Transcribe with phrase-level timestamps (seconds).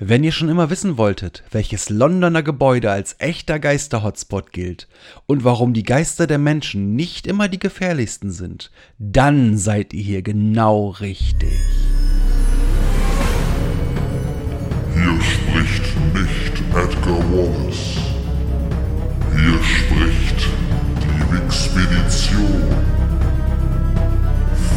[0.00, 4.88] Wenn ihr schon immer wissen wolltet, welches Londoner Gebäude als echter Geister-Hotspot gilt
[5.26, 10.22] und warum die Geister der Menschen nicht immer die gefährlichsten sind, dann seid ihr hier
[10.22, 11.60] genau richtig.
[14.94, 17.98] Hier spricht nicht Edgar Wallace.
[19.30, 20.48] Hier spricht
[21.04, 22.64] die Wixpedition.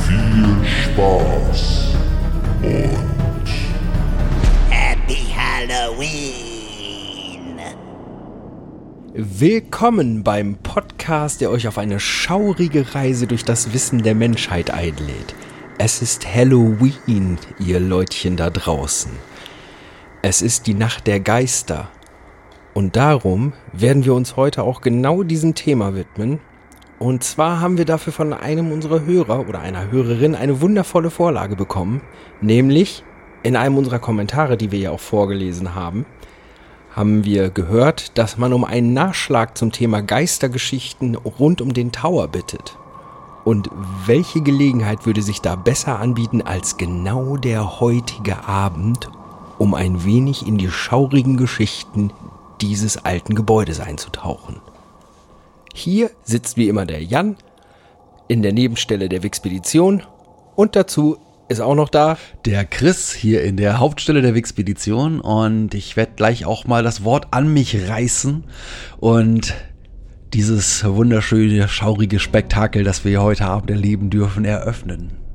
[0.05, 0.57] Viel
[0.93, 1.95] Spaß
[2.61, 3.16] und
[5.97, 7.57] Halloween!
[9.15, 15.33] Willkommen beim Podcast, der euch auf eine schaurige Reise durch das Wissen der Menschheit einlädt.
[15.79, 19.11] Es ist Halloween, ihr Leutchen da draußen.
[20.21, 21.89] Es ist die Nacht der Geister.
[22.75, 26.39] Und darum werden wir uns heute auch genau diesem Thema widmen.
[26.99, 31.55] Und zwar haben wir dafür von einem unserer Hörer oder einer Hörerin eine wundervolle Vorlage
[31.55, 32.01] bekommen,
[32.39, 33.03] nämlich
[33.47, 36.05] in einem unserer Kommentare, die wir ja auch vorgelesen haben,
[36.93, 42.27] haben wir gehört, dass man um einen Nachschlag zum Thema Geistergeschichten rund um den Tower
[42.27, 42.77] bittet.
[43.45, 43.69] Und
[44.05, 49.09] welche Gelegenheit würde sich da besser anbieten als genau der heutige Abend,
[49.57, 52.11] um ein wenig in die schaurigen Geschichten
[52.59, 54.59] dieses alten Gebäudes einzutauchen?
[55.73, 57.37] Hier sitzt wie immer der Jan
[58.27, 60.03] in der Nebenstelle der Wixpedition
[60.57, 61.17] und dazu
[61.49, 62.17] ist auch noch da.
[62.45, 67.03] Der Chris hier in der Hauptstelle der Wixpedition und ich werde gleich auch mal das
[67.03, 68.43] Wort an mich reißen
[68.99, 69.53] und
[70.33, 75.26] dieses wunderschöne, schaurige Spektakel, das wir heute Abend erleben dürfen, eröffnen.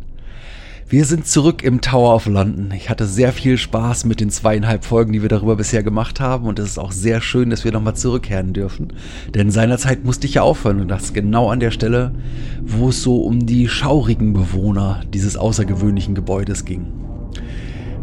[0.93, 2.71] Wir sind zurück im Tower of London.
[2.77, 6.47] Ich hatte sehr viel Spaß mit den zweieinhalb Folgen, die wir darüber bisher gemacht haben.
[6.47, 8.93] Und es ist auch sehr schön, dass wir nochmal zurückkehren dürfen.
[9.35, 10.83] Denn seinerzeit musste ich ja aufhören.
[10.83, 12.13] Und das genau an der Stelle,
[12.61, 16.89] wo es so um die schaurigen Bewohner dieses außergewöhnlichen Gebäudes ging.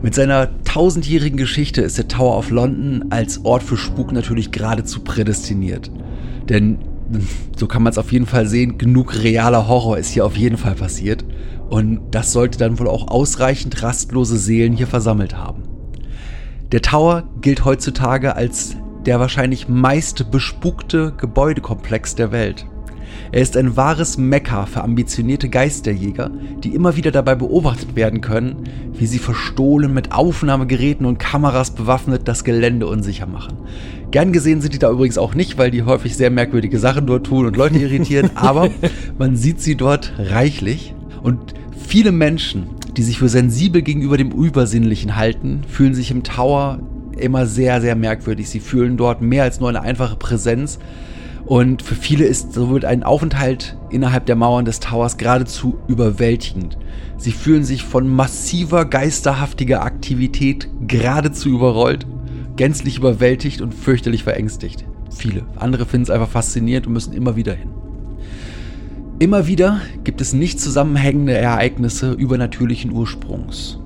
[0.02, 5.02] Mit seiner tausendjährigen Geschichte ist der Tower of London als Ort für Spuk natürlich geradezu
[5.02, 5.91] prädestiniert.
[6.50, 6.80] Denn
[7.56, 10.58] so kann man es auf jeden Fall sehen, genug realer Horror ist hier auf jeden
[10.58, 11.24] Fall passiert.
[11.69, 15.63] Und das sollte dann wohl auch ausreichend rastlose Seelen hier versammelt haben.
[16.72, 18.75] Der Tower gilt heutzutage als
[19.06, 22.66] der wahrscheinlich meist bespukte Gebäudekomplex der Welt.
[23.31, 26.31] Er ist ein wahres Mekka für ambitionierte Geisterjäger,
[26.63, 28.63] die immer wieder dabei beobachtet werden können,
[28.94, 33.58] wie sie verstohlen mit Aufnahmegeräten und Kameras bewaffnet das Gelände unsicher machen.
[34.12, 37.28] Gern gesehen sind die da übrigens auch nicht, weil die häufig sehr merkwürdige Sachen dort
[37.28, 38.69] tun und Leute irritieren, aber
[39.18, 40.96] man sieht sie dort reichlich.
[41.22, 41.53] Und
[41.88, 46.80] viele Menschen, die sich für sensibel gegenüber dem Übersinnlichen halten, fühlen sich im Tower
[47.18, 48.50] immer sehr, sehr merkwürdig.
[48.50, 50.79] Sie fühlen dort mehr als nur eine einfache Präsenz.
[51.46, 56.78] Und für viele ist somit ein Aufenthalt innerhalb der Mauern des Towers geradezu überwältigend.
[57.18, 62.06] Sie fühlen sich von massiver geisterhaftiger Aktivität geradezu überrollt,
[62.56, 64.85] gänzlich überwältigt und fürchterlich verängstigt.
[65.09, 65.46] Viele.
[65.56, 67.78] Andere finden es einfach faszinierend und müssen immer wieder hin.
[69.22, 73.78] Immer wieder gibt es nicht zusammenhängende Ereignisse übernatürlichen Ursprungs.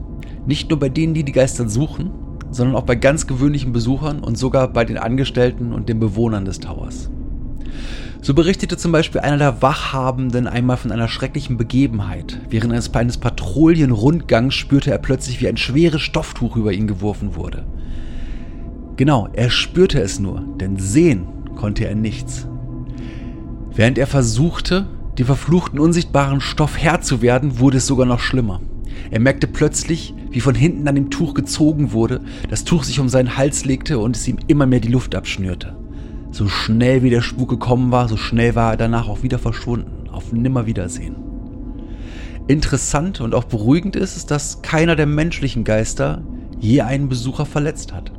[0.45, 2.11] Nicht nur bei denen, die die Geister suchen,
[2.51, 6.59] sondern auch bei ganz gewöhnlichen Besuchern und sogar bei den Angestellten und den Bewohnern des
[6.59, 7.09] Towers.
[8.21, 12.39] So berichtete zum Beispiel einer der Wachhabenden einmal von einer schrecklichen Begebenheit.
[12.51, 17.65] Während eines, eines Patrouillenrundgangs spürte er plötzlich, wie ein schweres Stofftuch über ihn geworfen wurde.
[18.97, 22.47] Genau, er spürte es nur, denn sehen konnte er nichts.
[23.73, 24.85] Während er versuchte,
[25.17, 28.61] dem verfluchten unsichtbaren Stoff Herr zu werden, wurde es sogar noch schlimmer.
[29.11, 33.09] Er merkte plötzlich, wie von hinten an dem Tuch gezogen wurde, das Tuch sich um
[33.09, 35.75] seinen Hals legte und es ihm immer mehr die Luft abschnürte.
[36.31, 40.09] So schnell wie der Spuk gekommen war, so schnell war er danach auch wieder verschwunden,
[40.09, 41.15] auf Nimmerwiedersehen.
[42.47, 46.23] Interessant und auch beruhigend ist es, dass keiner der menschlichen Geister
[46.59, 48.11] je einen Besucher verletzt hat.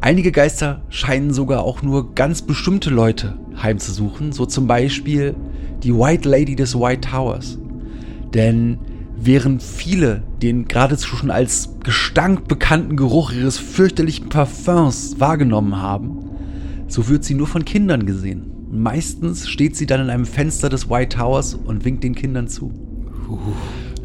[0.00, 5.36] Einige Geister scheinen sogar auch nur ganz bestimmte Leute heimzusuchen, so zum Beispiel
[5.82, 7.58] die White Lady des White Towers.
[8.34, 8.78] Denn
[9.16, 16.30] während viele den geradezu schon als Gestank bekannten Geruch ihres fürchterlichen Parfums wahrgenommen haben,
[16.88, 18.50] so wird sie nur von Kindern gesehen.
[18.70, 22.72] Meistens steht sie dann in einem Fenster des White Towers und winkt den Kindern zu.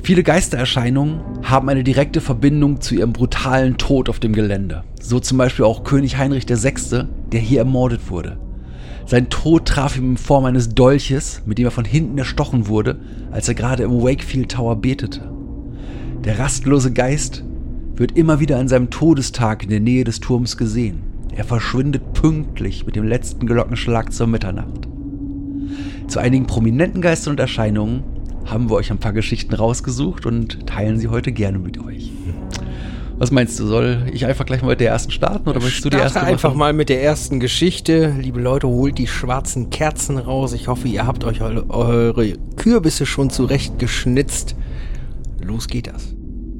[0.04, 4.84] Viele Geistererscheinungen haben eine direkte Verbindung zu ihrem brutalen Tod auf dem Gelände.
[5.02, 8.38] So zum Beispiel auch König Heinrich VI., der hier ermordet wurde.
[9.08, 13.00] Sein Tod traf ihm in Form eines Dolches, mit dem er von hinten erstochen wurde,
[13.32, 15.32] als er gerade im Wakefield Tower betete.
[16.26, 17.46] Der rastlose Geist
[17.96, 21.04] wird immer wieder an seinem Todestag in der Nähe des Turms gesehen.
[21.34, 24.90] Er verschwindet pünktlich mit dem letzten Glockenschlag zur Mitternacht.
[26.10, 28.04] Zu einigen prominenten Geistern und Erscheinungen
[28.44, 32.12] haben wir euch ein paar Geschichten rausgesucht und teilen sie heute gerne mit euch.
[33.20, 35.90] Was meinst du, soll ich einfach gleich mal mit der ersten starten oder möchtest du
[35.90, 36.60] die erste einfach machen?
[36.60, 38.14] mal mit der ersten Geschichte.
[38.20, 40.54] Liebe Leute, holt die schwarzen Kerzen raus.
[40.54, 44.56] Ich hoffe, ihr habt euch eu- eure Kürbisse schon zurecht geschnitzt.
[45.44, 46.14] Los geht das.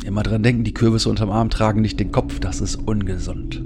[0.04, 3.62] Immer dran denken, die Kürbisse unterm Arm tragen nicht den Kopf, das ist ungesund.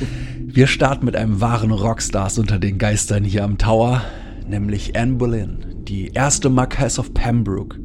[0.46, 4.02] Wir starten mit einem wahren Rockstars unter den Geistern hier am Tower,
[4.48, 7.78] nämlich Anne Boleyn, die erste Marquess of Pembroke.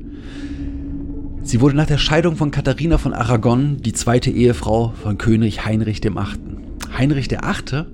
[1.45, 6.03] Sie wurde nach der Scheidung von Katharina von Aragon die zweite Ehefrau von König Heinrich
[6.03, 6.15] VIII.
[6.97, 7.85] Heinrich VIII.,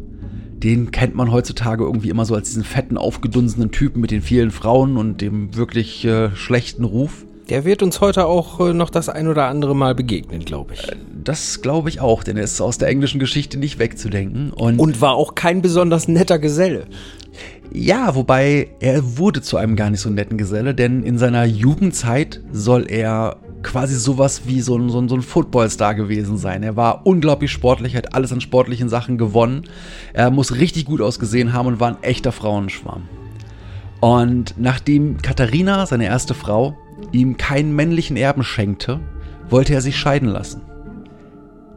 [0.54, 4.52] den kennt man heutzutage irgendwie immer so als diesen fetten, aufgedunsenen Typen mit den vielen
[4.52, 7.26] Frauen und dem wirklich äh, schlechten Ruf.
[7.50, 10.88] Der wird uns heute auch äh, noch das ein oder andere Mal begegnen, glaube ich.
[11.22, 14.52] Das glaube ich auch, denn er ist aus der englischen Geschichte nicht wegzudenken.
[14.52, 16.86] Und, Und war auch kein besonders netter Geselle.
[17.74, 22.42] Ja, wobei er wurde zu einem gar nicht so netten Geselle, denn in seiner Jugendzeit
[22.52, 26.64] soll er quasi sowas wie so ein, so ein, so ein Footballstar gewesen sein.
[26.64, 29.64] Er war unglaublich sportlich, hat alles an sportlichen Sachen gewonnen.
[30.14, 33.08] Er muss richtig gut ausgesehen haben und war ein echter Frauenschwarm.
[34.02, 36.76] Und nachdem Katharina, seine erste Frau,
[37.12, 39.00] ihm keinen männlichen Erben schenkte,
[39.50, 40.62] wollte er sich scheiden lassen.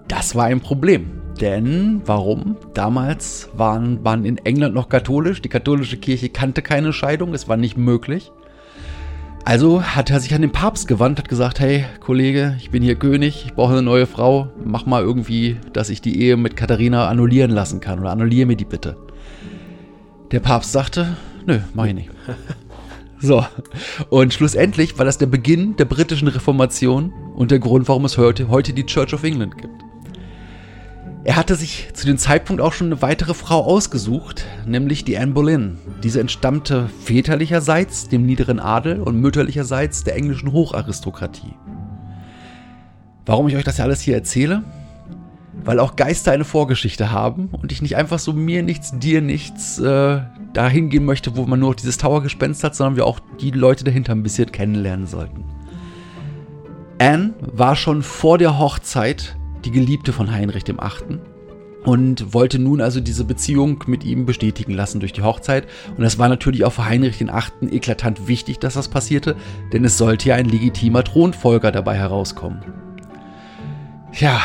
[0.08, 1.23] Das war ein Problem.
[1.40, 2.56] Denn, warum?
[2.75, 5.42] Damals waren, waren in England noch katholisch.
[5.42, 7.34] Die katholische Kirche kannte keine Scheidung.
[7.34, 8.31] Es war nicht möglich.
[9.44, 12.94] Also hat er sich an den Papst gewandt, hat gesagt, hey Kollege, ich bin hier
[12.94, 17.08] König, ich brauche eine neue Frau, mach mal irgendwie, dass ich die Ehe mit Katharina
[17.08, 18.96] annullieren lassen kann oder annulliere mir die bitte.
[20.31, 22.10] Der Papst sagte, nö, mach ich nicht.
[23.20, 23.42] So,
[24.10, 28.48] und schlussendlich war das der Beginn der britischen Reformation und der Grund, warum es heute,
[28.48, 29.83] heute die Church of England gibt.
[31.26, 35.32] Er hatte sich zu dem Zeitpunkt auch schon eine weitere Frau ausgesucht, nämlich die Anne
[35.32, 35.78] Boleyn.
[36.02, 41.54] Diese entstammte väterlicherseits dem niederen Adel und mütterlicherseits der englischen Hocharistokratie.
[43.24, 44.64] Warum ich euch das ja alles hier erzähle?
[45.64, 49.78] Weil auch Geister eine Vorgeschichte haben und ich nicht einfach so mir nichts, dir nichts
[49.78, 50.20] äh,
[50.52, 53.84] dahin gehen möchte, wo man nur noch dieses Towergespenst hat, sondern wir auch die Leute
[53.84, 55.44] dahinter ein bisschen kennenlernen sollten.
[56.98, 61.20] Anne war schon vor der Hochzeit die Geliebte von Heinrich dem Achten
[61.84, 65.66] und wollte nun also diese Beziehung mit ihm bestätigen lassen durch die Hochzeit.
[65.96, 69.37] Und das war natürlich auch für Heinrich den Achten eklatant wichtig, dass das passierte,
[69.72, 72.62] denn es sollte ja ein legitimer Thronfolger dabei herauskommen.
[74.12, 74.40] Ja,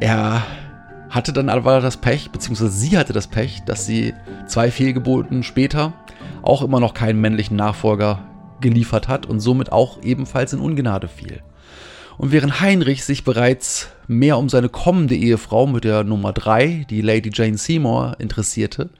[0.00, 0.42] er
[1.10, 4.14] hatte dann aber das Pech, beziehungsweise sie hatte das Pech, dass sie
[4.46, 5.92] zwei Fehlgeburten später
[6.40, 8.20] auch immer noch keinen männlichen Nachfolger
[8.60, 11.42] geliefert hat und somit auch ebenfalls in Ungnade fiel.
[12.16, 17.00] Und während Heinrich sich bereits mehr um seine kommende Ehefrau mit der Nummer 3, die
[17.00, 18.90] Lady Jane Seymour, interessierte,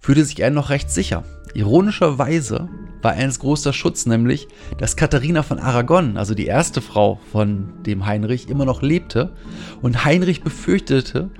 [0.00, 1.24] fühlte sich Anne noch recht sicher.
[1.54, 2.68] Ironischerweise
[3.00, 4.46] war Annes großer Schutz nämlich,
[4.78, 9.32] dass Katharina von Aragon, also die erste Frau von dem Heinrich, immer noch lebte
[9.80, 11.30] und Heinrich befürchtete,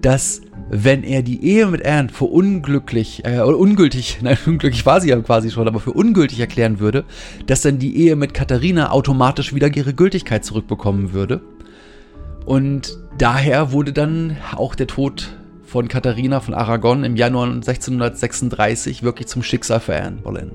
[0.00, 5.10] dass wenn er die Ehe mit Anne für unglücklich, äh, ungültig, nein, unglücklich war sie
[5.10, 7.04] ja quasi schon, aber für ungültig erklären würde,
[7.46, 11.40] dass dann die Ehe mit Katharina automatisch wieder ihre Gültigkeit zurückbekommen würde.
[12.44, 19.26] Und daher wurde dann auch der Tod von Katharina von Aragon im Januar 1636 wirklich
[19.28, 20.52] zum Schicksal für Anne Boleyn.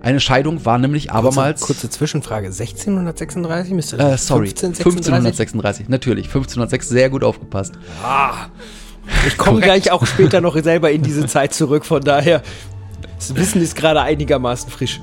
[0.00, 1.62] Eine Scheidung war nämlich abermals.
[1.62, 2.48] Kurze, kurze Zwischenfrage.
[2.48, 5.12] 1636 müsste äh, sorry, 1536?
[5.12, 6.26] 1536, natürlich.
[6.26, 7.74] 1506, sehr gut aufgepasst.
[9.26, 12.42] Ich komme gleich auch später noch selber in diese Zeit zurück, von daher,
[13.16, 15.00] das Wissen ist gerade einigermaßen frisch.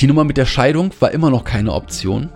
[0.00, 2.30] Die Nummer mit der Scheidung war immer noch keine Option,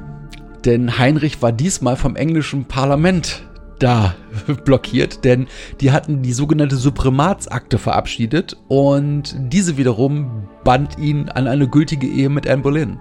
[0.64, 3.42] denn Heinrich war diesmal vom englischen Parlament
[3.78, 4.14] da
[4.64, 5.46] blockiert, denn
[5.80, 12.28] die hatten die sogenannte Suprematsakte verabschiedet und diese wiederum band ihn an eine gültige Ehe
[12.28, 13.00] mit Anne Boleyn.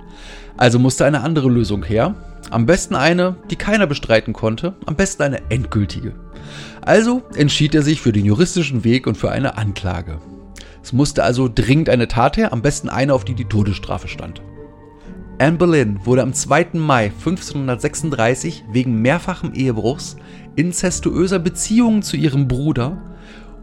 [0.58, 2.16] Also musste eine andere Lösung her.
[2.50, 6.14] Am besten eine, die keiner bestreiten konnte, am besten eine endgültige.
[6.82, 10.20] Also entschied er sich für den juristischen Weg und für eine Anklage.
[10.84, 14.42] Es musste also dringend eine Tat her, am besten eine, auf die die Todesstrafe stand.
[15.42, 16.68] Anne Boleyn wurde am 2.
[16.74, 20.16] Mai 1536 wegen mehrfachen Ehebruchs,
[20.56, 23.02] inzestuöser Beziehungen zu ihrem Bruder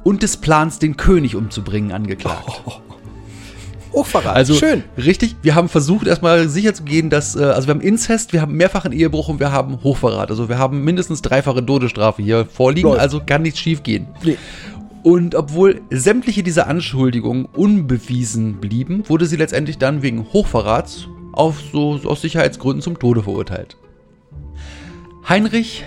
[0.02, 2.64] und des Plans, den König umzubringen, angeklagt.
[3.92, 4.34] Hochverrat.
[4.34, 4.82] Also Schön.
[4.96, 8.40] richtig, wir haben versucht erstmal sicher zu gehen, dass äh, also wir haben Inzest, wir
[8.40, 10.30] haben mehrfachen Ehebruch und wir haben Hochverrat.
[10.30, 13.00] Also wir haben mindestens dreifache Todesstrafe hier vorliegen, Läuft.
[13.00, 14.08] also kann nichts schief gehen.
[14.24, 14.36] Nee.
[15.04, 22.00] Und obwohl sämtliche dieser Anschuldigungen unbewiesen blieben, wurde sie letztendlich dann wegen Hochverrats auf so,
[22.04, 23.76] aus Sicherheitsgründen zum Tode verurteilt.
[25.28, 25.84] Heinrich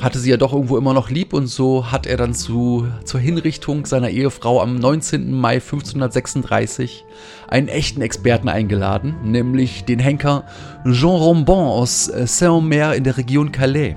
[0.00, 3.20] hatte sie ja doch irgendwo immer noch lieb und so hat er dann zu, zur
[3.20, 5.32] Hinrichtung seiner Ehefrau am 19.
[5.32, 7.04] Mai 1536
[7.48, 10.44] einen echten Experten eingeladen, nämlich den Henker
[10.84, 13.96] Jean Rombon aus äh, Saint-Omer in der Region Calais.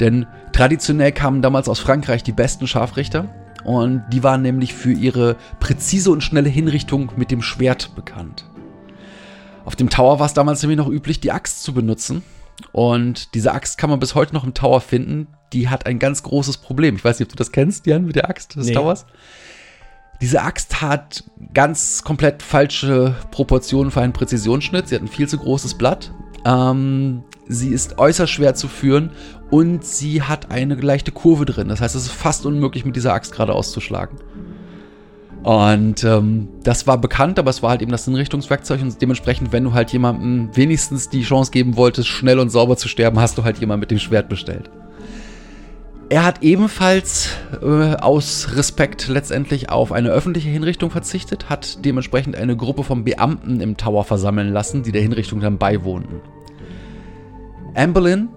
[0.00, 3.28] Denn traditionell kamen damals aus Frankreich die besten Scharfrichter
[3.64, 8.46] und die waren nämlich für ihre präzise und schnelle Hinrichtung mit dem Schwert bekannt.
[9.66, 12.22] Auf dem Tower war es damals nämlich noch üblich, die Axt zu benutzen
[12.72, 15.26] und diese Axt kann man bis heute noch im Tower finden.
[15.52, 16.96] Die hat ein ganz großes Problem.
[16.96, 18.74] Ich weiß nicht, ob du das kennst, Jan, mit der Axt des nee.
[18.74, 19.06] Towers.
[20.20, 24.88] Diese Axt hat ganz komplett falsche Proportionen für einen Präzisionsschnitt.
[24.88, 26.12] Sie hat ein viel zu großes Blatt.
[26.44, 29.10] Ähm, sie ist äußerst schwer zu führen
[29.50, 31.68] und sie hat eine leichte Kurve drin.
[31.68, 34.18] Das heißt, es ist fast unmöglich, mit dieser Axt gerade auszuschlagen.
[35.46, 39.62] Und ähm, das war bekannt, aber es war halt eben das Hinrichtungswerkzeug und dementsprechend, wenn
[39.62, 43.44] du halt jemandem wenigstens die Chance geben wolltest, schnell und sauber zu sterben, hast du
[43.44, 44.68] halt jemanden mit dem Schwert bestellt.
[46.08, 47.28] Er hat ebenfalls
[47.62, 53.60] äh, aus Respekt letztendlich auf eine öffentliche Hinrichtung verzichtet, hat dementsprechend eine Gruppe von Beamten
[53.60, 56.22] im Tower versammeln lassen, die der Hinrichtung dann beiwohnten.
[57.76, 58.30] Amberlin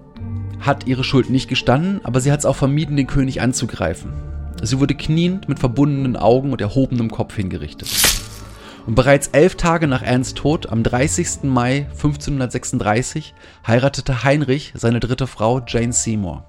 [0.60, 4.29] hat ihre Schuld nicht gestanden, aber sie hat es auch vermieden, den König anzugreifen.
[4.62, 7.90] Sie wurde kniend mit verbundenen Augen und erhobenem Kopf hingerichtet.
[8.86, 11.44] Und bereits elf Tage nach Annes Tod, am 30.
[11.44, 13.34] Mai 1536,
[13.66, 16.46] heiratete Heinrich seine dritte Frau Jane Seymour.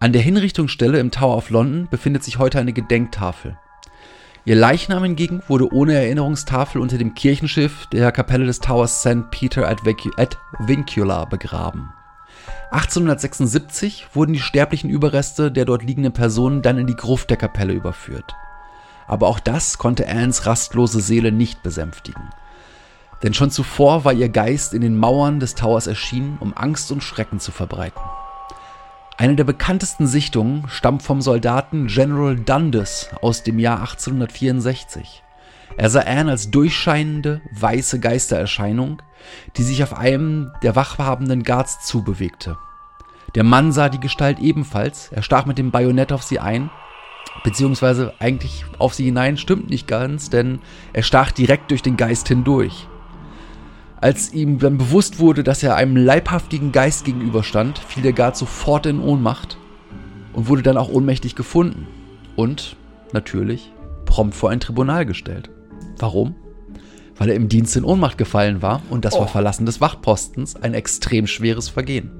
[0.00, 3.56] An der Hinrichtungsstelle im Tower of London befindet sich heute eine Gedenktafel.
[4.44, 9.30] Ihr Leichnam hingegen wurde ohne Erinnerungstafel unter dem Kirchenschiff der Kapelle des Towers St.
[9.30, 9.80] Peter at,
[10.58, 11.90] Vincula begraben.
[12.70, 17.72] 1876 wurden die sterblichen Überreste der dort liegenden Personen dann in die Gruft der Kapelle
[17.72, 18.34] überführt.
[19.06, 22.30] Aber auch das konnte Annes rastlose Seele nicht besänftigen.
[23.22, 27.02] Denn schon zuvor war ihr Geist in den Mauern des Towers erschienen, um Angst und
[27.02, 28.02] Schrecken zu verbreiten.
[29.16, 35.24] Eine der bekanntesten Sichtungen stammt vom Soldaten General Dundas aus dem Jahr 1864.
[35.76, 39.02] Er sah Anne als durchscheinende, weiße Geistererscheinung,
[39.56, 42.56] die sich auf einem der wachhabenden Guards zubewegte.
[43.34, 46.70] Der Mann sah die Gestalt ebenfalls, er stach mit dem Bajonett auf sie ein,
[47.44, 50.60] beziehungsweise eigentlich auf sie hinein, stimmt nicht ganz, denn
[50.92, 52.88] er stach direkt durch den Geist hindurch.
[54.00, 58.86] Als ihm dann bewusst wurde, dass er einem leibhaftigen Geist gegenüberstand, fiel der Guard sofort
[58.86, 59.58] in Ohnmacht
[60.32, 61.86] und wurde dann auch ohnmächtig gefunden
[62.36, 62.76] und,
[63.12, 63.72] natürlich,
[64.04, 65.50] prompt vor ein Tribunal gestellt.
[65.98, 66.36] Warum?
[67.18, 69.20] Weil er im Dienst in Ohnmacht gefallen war und das oh.
[69.20, 72.10] war Verlassen des Wachtpostens ein extrem schweres Vergehen.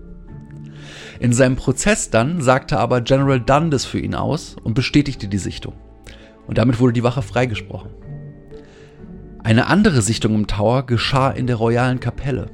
[1.20, 5.74] In seinem Prozess dann sagte aber General Dundas für ihn aus und bestätigte die Sichtung.
[6.46, 7.90] Und damit wurde die Wache freigesprochen.
[9.42, 12.50] Eine andere Sichtung im Tower geschah in der royalen Kapelle.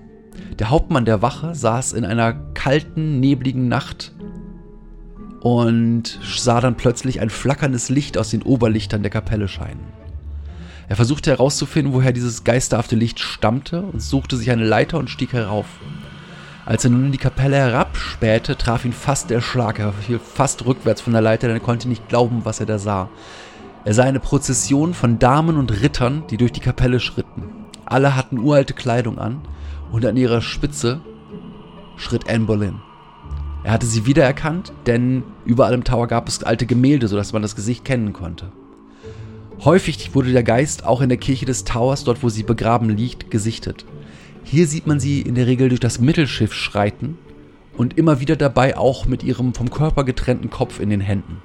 [0.58, 4.12] Der Hauptmann der Wache saß in einer kalten, nebligen Nacht
[5.40, 10.03] und sah dann plötzlich ein flackerndes Licht aus den Oberlichtern der Kapelle scheinen.
[10.94, 15.32] Er versuchte herauszufinden, woher dieses geisterhafte Licht stammte und suchte sich eine Leiter und stieg
[15.32, 15.66] herauf.
[16.66, 19.80] Als er nun in die Kapelle herabspähte, traf ihn fast der Schlag.
[19.80, 22.78] Er fiel fast rückwärts von der Leiter, denn er konnte nicht glauben, was er da
[22.78, 23.08] sah.
[23.84, 27.66] Er sah eine Prozession von Damen und Rittern, die durch die Kapelle schritten.
[27.84, 29.40] Alle hatten uralte Kleidung an
[29.90, 31.00] und an ihrer Spitze
[31.96, 32.80] schritt Anne Boleyn.
[33.64, 37.56] Er hatte sie wiedererkannt, denn überall im Tower gab es alte Gemälde, sodass man das
[37.56, 38.52] Gesicht kennen konnte.
[39.64, 43.30] Häufig wurde der Geist auch in der Kirche des Towers, dort wo sie begraben liegt,
[43.30, 43.87] gesichtet.
[44.42, 47.16] Hier sieht man sie in der Regel durch das Mittelschiff schreiten
[47.78, 51.40] und immer wieder dabei auch mit ihrem vom Körper getrennten Kopf in den Händen.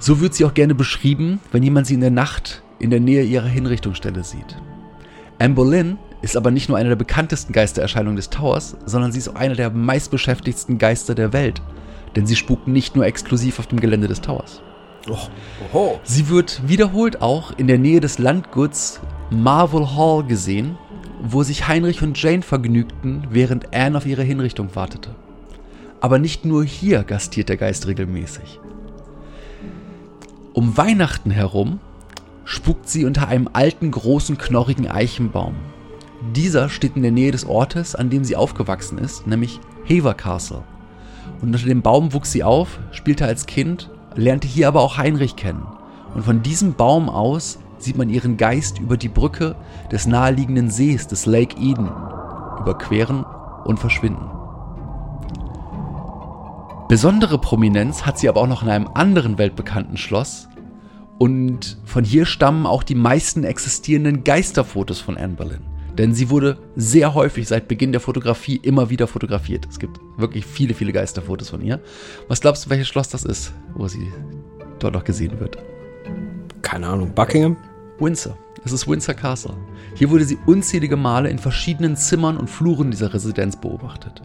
[0.00, 3.22] So wird sie auch gerne beschrieben, wenn jemand sie in der Nacht in der Nähe
[3.22, 4.56] ihrer Hinrichtungsstelle sieht.
[5.38, 9.28] Anne Boleyn ist aber nicht nur eine der bekanntesten Geistererscheinungen des Towers, sondern sie ist
[9.28, 11.62] auch eine der meistbeschäftigsten Geister der Welt,
[12.16, 14.62] denn sie spukt nicht nur exklusiv auf dem Gelände des Towers.
[15.72, 15.98] Oh.
[16.02, 20.78] Sie wird wiederholt auch in der Nähe des Landguts Marvel Hall gesehen,
[21.22, 25.14] wo sich Heinrich und Jane vergnügten, während Anne auf ihre Hinrichtung wartete.
[26.00, 28.60] Aber nicht nur hier gastiert der Geist regelmäßig.
[30.52, 31.80] Um Weihnachten herum
[32.44, 35.54] spukt sie unter einem alten, großen, knorrigen Eichenbaum.
[36.34, 40.62] Dieser steht in der Nähe des Ortes, an dem sie aufgewachsen ist, nämlich Haver Castle.
[41.40, 45.36] Und unter dem Baum wuchs sie auf, spielte als Kind lernte hier aber auch Heinrich
[45.36, 45.66] kennen.
[46.14, 49.54] Und von diesem Baum aus sieht man ihren Geist über die Brücke
[49.92, 51.90] des naheliegenden Sees des Lake Eden
[52.58, 53.24] überqueren
[53.64, 54.30] und verschwinden.
[56.88, 60.48] Besondere Prominenz hat sie aber auch noch in einem anderen weltbekannten Schloss.
[61.18, 65.75] Und von hier stammen auch die meisten existierenden Geisterfotos von Anne Boleyn.
[65.98, 69.66] Denn sie wurde sehr häufig seit Beginn der Fotografie immer wieder fotografiert.
[69.70, 71.80] Es gibt wirklich viele, viele Geisterfotos von ihr.
[72.28, 74.12] Was glaubst du, welches Schloss das ist, wo sie
[74.78, 75.56] dort noch gesehen wird?
[76.60, 77.56] Keine Ahnung, Buckingham?
[77.98, 78.36] Windsor.
[78.64, 79.54] Es ist Windsor Castle.
[79.94, 84.20] Hier wurde sie unzählige Male in verschiedenen Zimmern und Fluren dieser Residenz beobachtet.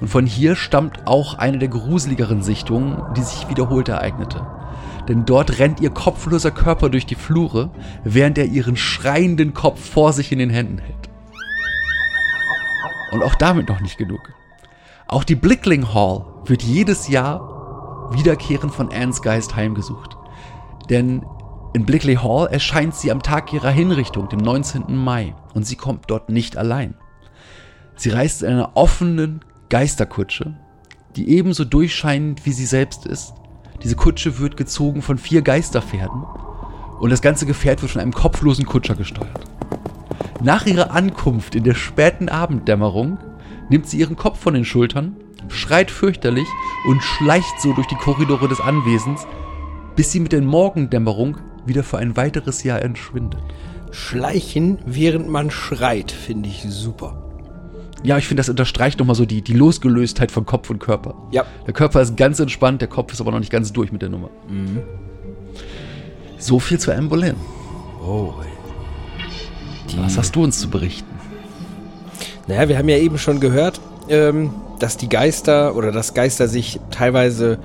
[0.00, 4.46] Und von hier stammt auch eine der gruseligeren Sichtungen, die sich wiederholt ereignete.
[5.08, 7.70] Denn dort rennt ihr kopfloser Körper durch die Flure,
[8.04, 10.99] während er ihren schreienden Kopf vor sich in den Händen hält.
[13.10, 14.32] Und auch damit noch nicht genug.
[15.06, 20.16] Auch die Blickling Hall wird jedes Jahr wiederkehrend von Annes Geist heimgesucht.
[20.88, 21.24] Denn
[21.72, 24.96] in Blickley Hall erscheint sie am Tag ihrer Hinrichtung, dem 19.
[24.96, 26.94] Mai, und sie kommt dort nicht allein.
[27.94, 30.56] Sie reist in einer offenen Geisterkutsche,
[31.16, 33.34] die ebenso durchscheinend wie sie selbst ist.
[33.82, 36.24] Diese Kutsche wird gezogen von vier Geisterpferden
[36.98, 39.46] und das ganze Gefährt wird von einem kopflosen Kutscher gesteuert.
[40.42, 43.18] Nach ihrer Ankunft in der späten Abenddämmerung
[43.68, 45.16] nimmt sie ihren Kopf von den Schultern,
[45.48, 46.48] schreit fürchterlich
[46.88, 49.26] und schleicht so durch die Korridore des Anwesens,
[49.96, 53.42] bis sie mit der Morgendämmerung wieder für ein weiteres Jahr entschwindet.
[53.90, 57.22] Schleichen, während man schreit, finde ich super.
[58.02, 61.14] Ja, ich finde, das unterstreicht nochmal so die, die Losgelöstheit von Kopf und Körper.
[61.32, 61.44] Ja.
[61.66, 64.08] Der Körper ist ganz entspannt, der Kopf ist aber noch nicht ganz durch mit der
[64.08, 64.30] Nummer.
[66.38, 67.36] So viel zu Anne Boleyn.
[68.02, 68.32] Oh.
[69.98, 71.10] Was hast du uns zu berichten?
[72.46, 76.80] Naja, wir haben ja eben schon gehört, ähm, dass die Geister oder dass Geister sich
[76.90, 77.58] teilweise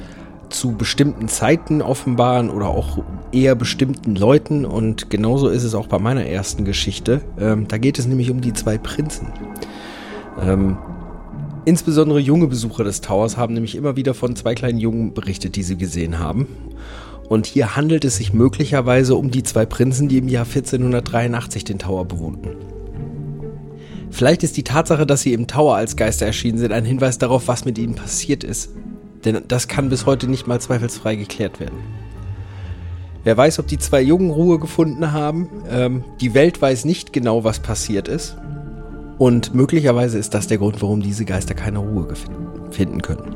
[0.49, 2.99] zu bestimmten Zeiten offenbaren oder auch
[3.31, 4.65] eher bestimmten Leuten.
[4.65, 7.21] Und genauso ist es auch bei meiner ersten Geschichte.
[7.39, 9.27] Ähm, da geht es nämlich um die zwei Prinzen.
[10.41, 10.77] Ähm,
[11.65, 15.63] insbesondere junge Besucher des Towers haben nämlich immer wieder von zwei kleinen Jungen berichtet, die
[15.63, 16.47] sie gesehen haben.
[17.29, 21.79] Und hier handelt es sich möglicherweise um die zwei Prinzen, die im Jahr 1483 den
[21.79, 22.55] Tower bewohnten.
[24.11, 27.47] Vielleicht ist die Tatsache, dass sie im Tower als Geister erschienen sind, ein Hinweis darauf,
[27.47, 28.69] was mit ihnen passiert ist.
[29.25, 31.79] Denn das kann bis heute nicht mal zweifelsfrei geklärt werden.
[33.25, 35.49] Wer weiß, ob die zwei Jungen Ruhe gefunden haben.
[35.67, 38.37] Ähm, die Welt weiß nicht genau, was passiert ist.
[39.17, 42.07] Und möglicherweise ist das der Grund, warum diese Geister keine Ruhe
[42.69, 43.35] finden können.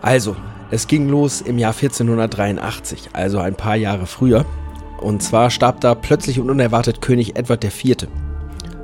[0.00, 0.36] Also,
[0.70, 4.44] es ging los im Jahr 1483, also ein paar Jahre früher.
[5.00, 8.08] Und zwar starb da plötzlich und unerwartet König Edward IV.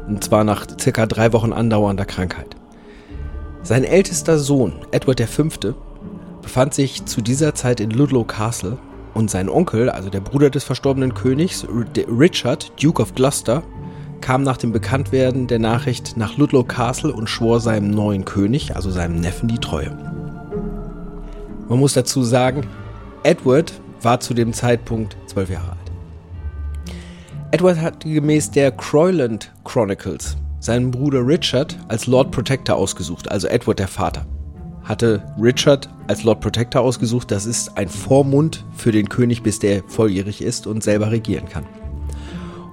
[0.08, 2.56] Und zwar nach circa drei Wochen andauernder Krankheit.
[3.62, 5.74] Sein ältester Sohn, Edward V.,
[6.40, 8.78] befand sich zu dieser Zeit in Ludlow Castle
[9.14, 11.66] und sein Onkel, also der Bruder des verstorbenen Königs,
[12.08, 13.62] Richard, Duke of Gloucester,
[14.20, 18.90] kam nach dem Bekanntwerden der Nachricht nach Ludlow Castle und schwor seinem neuen König, also
[18.90, 20.13] seinem Neffen, die Treue.
[21.68, 22.66] Man muss dazu sagen,
[23.22, 23.72] Edward
[24.02, 25.78] war zu dem Zeitpunkt zwölf Jahre alt.
[27.52, 33.78] Edward hatte gemäß der Croyland Chronicles seinen Bruder Richard als Lord Protector ausgesucht, also Edward
[33.78, 34.26] der Vater.
[34.82, 39.82] Hatte Richard als Lord Protector ausgesucht, das ist ein Vormund für den König, bis der
[39.86, 41.64] volljährig ist und selber regieren kann.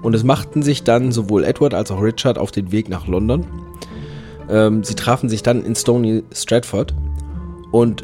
[0.02, 3.46] Und es machten sich dann sowohl Edward als auch Richard auf den Weg nach London.
[4.50, 6.94] Ähm, sie trafen sich dann in Stony Stratford
[7.72, 8.04] und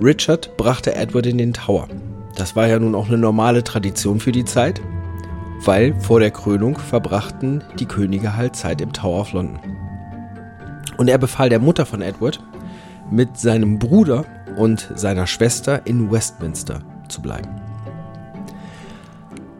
[0.00, 1.88] Richard brachte Edward in den Tower.
[2.36, 4.80] Das war ja nun auch eine normale Tradition für die Zeit,
[5.64, 9.60] weil vor der Krönung verbrachten die Könige halt Zeit im Tower of London.
[10.96, 12.40] Und er befahl der Mutter von Edward,
[13.10, 14.24] mit seinem Bruder
[14.56, 17.60] und seiner Schwester in Westminster zu bleiben.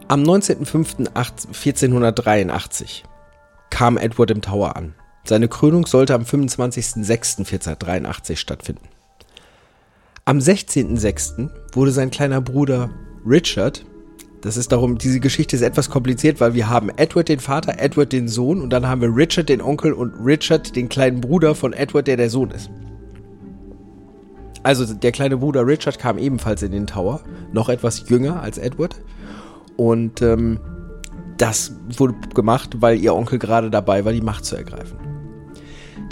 [0.09, 3.03] Am 19.05.1483
[3.71, 4.95] kam Edward im Tower an.
[5.25, 8.87] Seine Krönung sollte am 25.06.1483 stattfinden.
[10.25, 11.51] Am 16.06.
[11.73, 12.91] wurde sein kleiner Bruder
[13.27, 13.85] Richard,
[14.41, 18.13] das ist darum, diese Geschichte ist etwas kompliziert, weil wir haben Edward den Vater, Edward
[18.13, 21.73] den Sohn und dann haben wir Richard den Onkel und Richard den kleinen Bruder von
[21.73, 22.71] Edward, der der Sohn ist.
[24.63, 27.21] Also der kleine Bruder Richard kam ebenfalls in den Tower,
[27.53, 29.01] noch etwas jünger als Edward.
[29.77, 30.61] Und ähm,
[31.37, 34.99] das wurde gemacht, weil ihr Onkel gerade dabei war, die Macht zu ergreifen.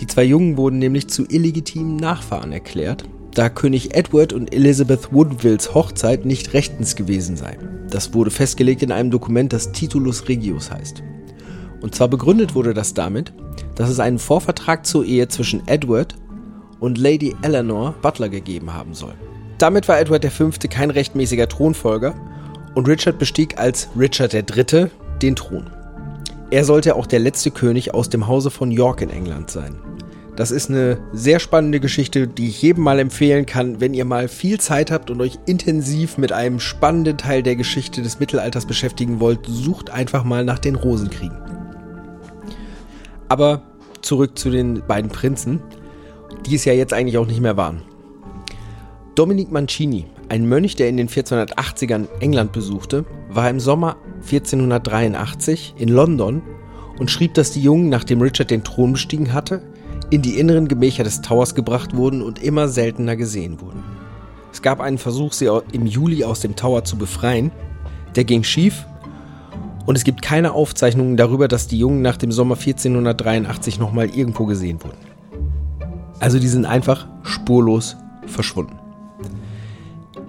[0.00, 5.74] Die zwei Jungen wurden nämlich zu illegitimen Nachfahren erklärt, da König Edward und Elizabeth Woodvilles
[5.74, 7.58] Hochzeit nicht rechtens gewesen sei.
[7.90, 11.02] Das wurde festgelegt in einem Dokument, das Titulus Regius heißt.
[11.80, 13.32] Und zwar begründet wurde das damit,
[13.74, 16.14] dass es einen Vorvertrag zur Ehe zwischen Edward
[16.80, 19.14] und Lady Eleanor Butler gegeben haben soll.
[19.58, 20.50] Damit war Edward V.
[20.68, 22.14] kein rechtmäßiger Thronfolger
[22.74, 24.90] und Richard bestieg als Richard III.
[25.22, 25.70] den Thron.
[26.50, 29.76] Er sollte auch der letzte König aus dem Hause von York in England sein.
[30.40, 34.26] Das ist eine sehr spannende Geschichte, die ich jedem mal empfehlen kann, wenn ihr mal
[34.26, 39.20] viel Zeit habt und euch intensiv mit einem spannenden Teil der Geschichte des Mittelalters beschäftigen
[39.20, 39.40] wollt.
[39.44, 41.36] Sucht einfach mal nach den Rosenkriegen.
[43.28, 43.64] Aber
[44.00, 45.60] zurück zu den beiden Prinzen,
[46.46, 47.82] die es ja jetzt eigentlich auch nicht mehr waren.
[49.16, 55.90] Dominic Mancini, ein Mönch, der in den 1480ern England besuchte, war im Sommer 1483 in
[55.90, 56.40] London
[56.98, 59.60] und schrieb, dass die Jungen, nachdem Richard den Thron bestiegen hatte,
[60.10, 63.82] in die inneren Gemächer des Towers gebracht wurden und immer seltener gesehen wurden.
[64.52, 67.52] Es gab einen Versuch, sie im Juli aus dem Tower zu befreien.
[68.16, 68.84] Der ging schief
[69.86, 74.46] und es gibt keine Aufzeichnungen darüber, dass die Jungen nach dem Sommer 1483 nochmal irgendwo
[74.46, 74.98] gesehen wurden.
[76.18, 77.96] Also die sind einfach spurlos
[78.26, 78.78] verschwunden.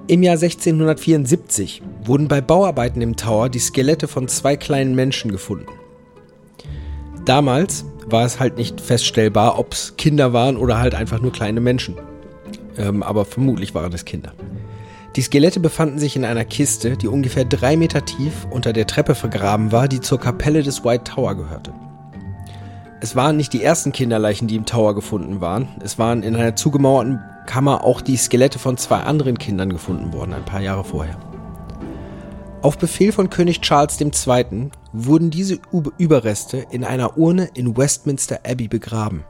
[0.08, 5.68] Im Jahr 1674 wurden bei Bauarbeiten im Tower die Skelette von zwei kleinen Menschen gefunden.
[7.26, 11.62] Damals war es halt nicht feststellbar, ob es Kinder waren oder halt einfach nur kleine
[11.62, 11.96] Menschen.
[12.78, 14.34] Ähm, aber vermutlich waren es Kinder.
[15.16, 19.14] Die Skelette befanden sich in einer Kiste, die ungefähr drei Meter tief unter der Treppe
[19.14, 21.74] vergraben war, die zur Kapelle des White Tower gehörte.
[23.02, 25.68] Es waren nicht die ersten Kinderleichen, die im Tower gefunden waren.
[25.84, 30.34] Es waren in einer zugemauerten Kammer auch die Skelette von zwei anderen Kindern gefunden worden,
[30.34, 31.18] ein paar Jahre vorher.
[32.62, 34.70] Auf Befehl von König Charles II.
[34.94, 35.60] Wurden diese
[35.98, 39.24] Überreste in einer Urne in Westminster Abbey begraben,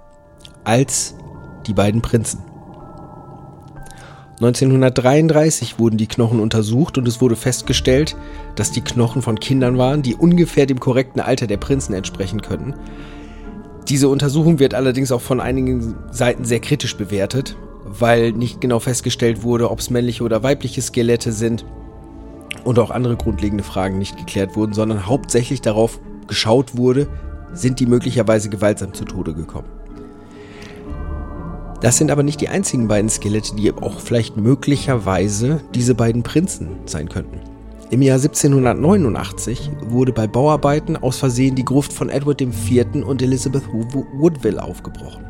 [0.64, 1.16] als
[1.68, 2.40] die beiden Prinzen.
[4.38, 8.18] 1933 wurden die Knochen untersucht und es wurde festgestellt,
[8.56, 12.74] dass die Knochen von Kindern waren, die ungefähr dem korrekten Alter der Prinzen entsprechen könnten.
[13.88, 19.44] Diese Untersuchung wird allerdings auch von einigen Seiten sehr kritisch bewertet, weil nicht genau festgestellt
[19.44, 21.64] wurde, ob es männliche oder weibliche Skelette sind
[22.64, 27.08] und auch andere grundlegende Fragen nicht geklärt wurden, sondern hauptsächlich darauf geschaut wurde,
[27.54, 29.68] sind die möglicherweise gewaltsam zu Tode gekommen.
[31.82, 36.70] Das sind aber nicht die einzigen beiden Skelette, die auch vielleicht möglicherweise diese beiden Prinzen
[36.86, 37.40] sein könnten.
[37.90, 42.86] Im Jahr 1789 wurde bei Bauarbeiten aus Versehen die Gruft von Edward IV.
[43.06, 45.26] und Elizabeth Woodville aufgebrochen.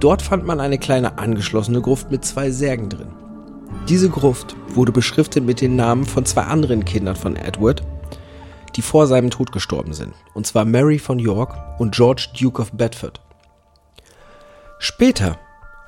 [0.00, 3.08] Dort fand man eine kleine angeschlossene Gruft mit zwei Särgen drin.
[3.88, 7.82] Diese Gruft wurde beschriftet mit den Namen von zwei anderen Kindern von Edward,
[8.76, 12.70] die vor seinem Tod gestorben sind, und zwar Mary von York und George Duke of
[12.72, 13.22] Bedford.
[14.78, 15.38] Später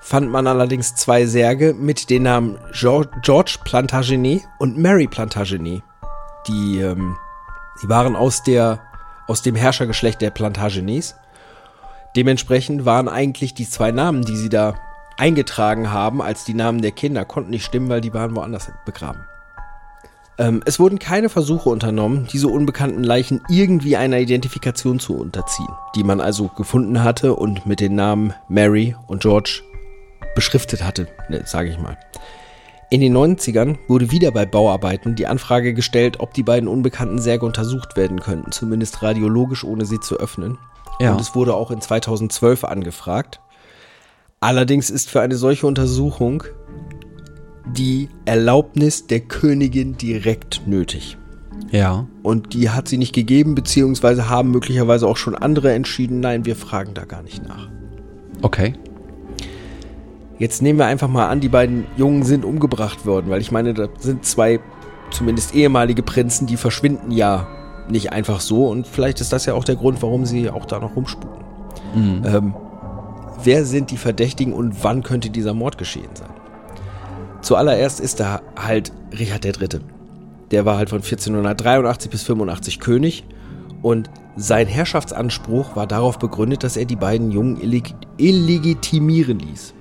[0.01, 5.83] fand man allerdings zwei Särge mit den Namen George Plantagenet und Mary Plantagenet.
[6.49, 7.19] Die, ähm,
[7.83, 8.81] die waren aus, der,
[9.27, 11.17] aus dem Herrschergeschlecht der Plantagenets.
[12.17, 14.75] Dementsprechend waren eigentlich die zwei Namen, die sie da
[15.21, 19.21] eingetragen haben als die Namen der Kinder, konnten nicht stimmen, weil die waren woanders begraben.
[20.39, 26.03] Ähm, es wurden keine Versuche unternommen, diese unbekannten Leichen irgendwie einer Identifikation zu unterziehen, die
[26.03, 29.63] man also gefunden hatte und mit den Namen Mary und George
[30.35, 31.99] beschriftet hatte, ne, sage ich mal.
[32.89, 37.45] In den 90ern wurde wieder bei Bauarbeiten die Anfrage gestellt, ob die beiden unbekannten Särge
[37.45, 40.59] untersucht werden könnten, zumindest radiologisch, ohne sie zu öffnen.
[40.99, 41.13] Ja.
[41.13, 43.41] Und es wurde auch in 2012 angefragt.
[44.43, 46.45] Allerdings ist für eine solche Untersuchung
[47.67, 51.19] die Erlaubnis der Königin direkt nötig.
[51.71, 52.07] Ja.
[52.23, 56.57] Und die hat sie nicht gegeben, beziehungsweise haben möglicherweise auch schon andere entschieden, nein, wir
[56.57, 57.69] fragen da gar nicht nach.
[58.41, 58.73] Okay.
[60.39, 63.75] Jetzt nehmen wir einfach mal an, die beiden Jungen sind umgebracht worden, weil ich meine,
[63.75, 64.59] da sind zwei
[65.11, 67.47] zumindest ehemalige Prinzen, die verschwinden ja
[67.91, 70.79] nicht einfach so und vielleicht ist das ja auch der Grund, warum sie auch da
[70.79, 71.45] noch rumspuken.
[71.95, 72.23] Mhm.
[72.25, 72.55] Ähm,
[73.45, 76.31] wer sind die Verdächtigen und wann könnte dieser Mord geschehen sein?
[77.43, 79.81] Zuallererst ist da halt Richard III.
[80.51, 83.25] Der war halt von 1483 bis 85 König
[83.83, 89.75] und sein Herrschaftsanspruch war darauf begründet, dass er die beiden Jungen illeg illegitimieren ließ.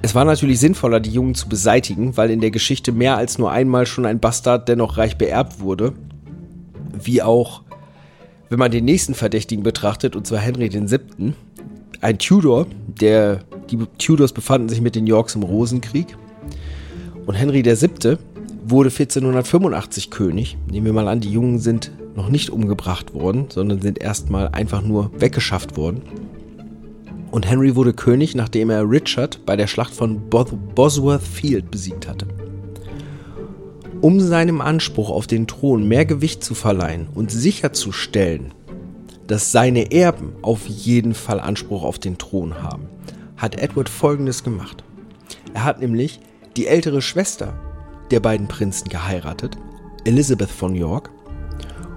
[0.00, 3.50] Es war natürlich sinnvoller, die Jungen zu beseitigen, weil in der Geschichte mehr als nur
[3.50, 5.92] einmal schon ein Bastard dennoch reich beerbt wurde.
[6.92, 7.62] Wie auch,
[8.48, 11.34] wenn man den nächsten Verdächtigen betrachtet, und zwar Henry VII.,
[12.00, 16.16] ein Tudor, der die Tudors befanden sich mit den Yorks im Rosenkrieg.
[17.26, 18.18] Und Henry VII.
[18.64, 20.56] wurde 1485 König.
[20.70, 24.82] Nehmen wir mal an, die Jungen sind noch nicht umgebracht worden, sondern sind erstmal einfach
[24.82, 26.02] nur weggeschafft worden.
[27.30, 32.26] Und Henry wurde König, nachdem er Richard bei der Schlacht von Bosworth Field besiegt hatte.
[34.00, 38.52] Um seinem Anspruch auf den Thron mehr Gewicht zu verleihen und sicherzustellen,
[39.28, 42.88] dass seine Erben auf jeden Fall Anspruch auf den Thron haben,
[43.36, 44.82] hat Edward Folgendes gemacht.
[45.54, 46.20] Er hat nämlich
[46.56, 47.54] die ältere Schwester
[48.10, 49.56] der beiden Prinzen geheiratet,
[50.04, 51.10] Elizabeth von York,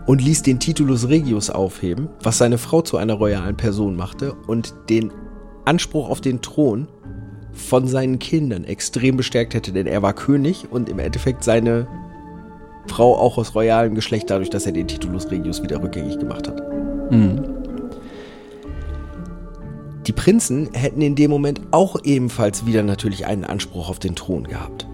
[0.08, 4.74] und ließ den Titulus Regius aufheben, was seine Frau zu einer royalen Person machte und
[4.89, 5.12] den
[5.63, 6.88] Anspruch auf den Thron
[7.54, 11.88] von seinen Kindern extrem bestärkt hätte, denn er war König und im Endeffekt seine
[12.88, 16.62] Frau auch aus royalem Geschlecht, dadurch, dass er den Titulus Regius wieder rückgängig gemacht hat.
[20.08, 24.45] Die Prinzen hätten in dem Moment auch ebenfalls wieder natürlich einen Anspruch auf den Thron
[24.45, 24.88] gehabt.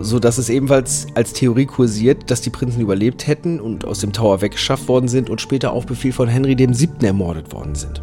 [0.00, 4.12] So dass es ebenfalls als Theorie kursiert, dass die Prinzen überlebt hätten und aus dem
[4.12, 6.88] Tower weggeschafft worden sind und später auf Befehl von Henry VII.
[7.02, 8.02] ermordet worden sind.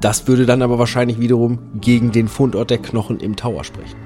[0.00, 3.96] Das würde dann aber wahrscheinlich wiederum gegen den Fundort der Knochen im Tower sprechen.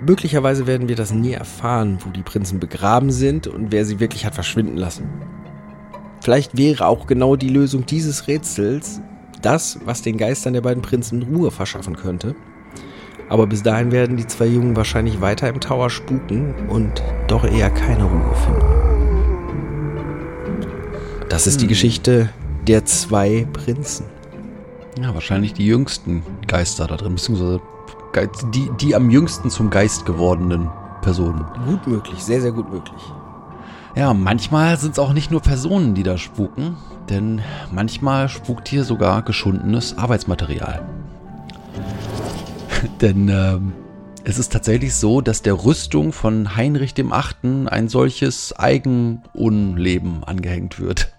[0.00, 4.24] Möglicherweise werden wir das nie erfahren, wo die Prinzen begraben sind und wer sie wirklich
[4.24, 5.08] hat verschwinden lassen.
[6.22, 9.00] Vielleicht wäre auch genau die Lösung dieses Rätsels
[9.42, 12.34] das, was den Geistern der beiden Prinzen Ruhe verschaffen könnte.
[13.28, 17.70] Aber bis dahin werden die zwei Jungen wahrscheinlich weiter im Tower spuken und doch eher
[17.70, 18.80] keine Ruhe finden.
[21.28, 22.30] Das ist die Geschichte
[22.66, 24.06] der zwei Prinzen.
[25.00, 27.60] Ja, wahrscheinlich die jüngsten Geister da drin, beziehungsweise
[28.54, 30.68] Die, die am jüngsten zum Geist gewordenen
[31.00, 31.44] Personen.
[31.66, 33.00] Gut möglich, sehr, sehr gut möglich.
[33.94, 36.76] Ja, manchmal sind es auch nicht nur Personen, die da spuken,
[37.08, 37.40] denn
[37.72, 40.86] manchmal spukt hier sogar geschundenes Arbeitsmaterial.
[43.00, 43.72] denn ähm,
[44.22, 50.78] es ist tatsächlich so, dass der Rüstung von Heinrich dem Achten ein solches Eigenunleben angehängt
[50.78, 51.12] wird.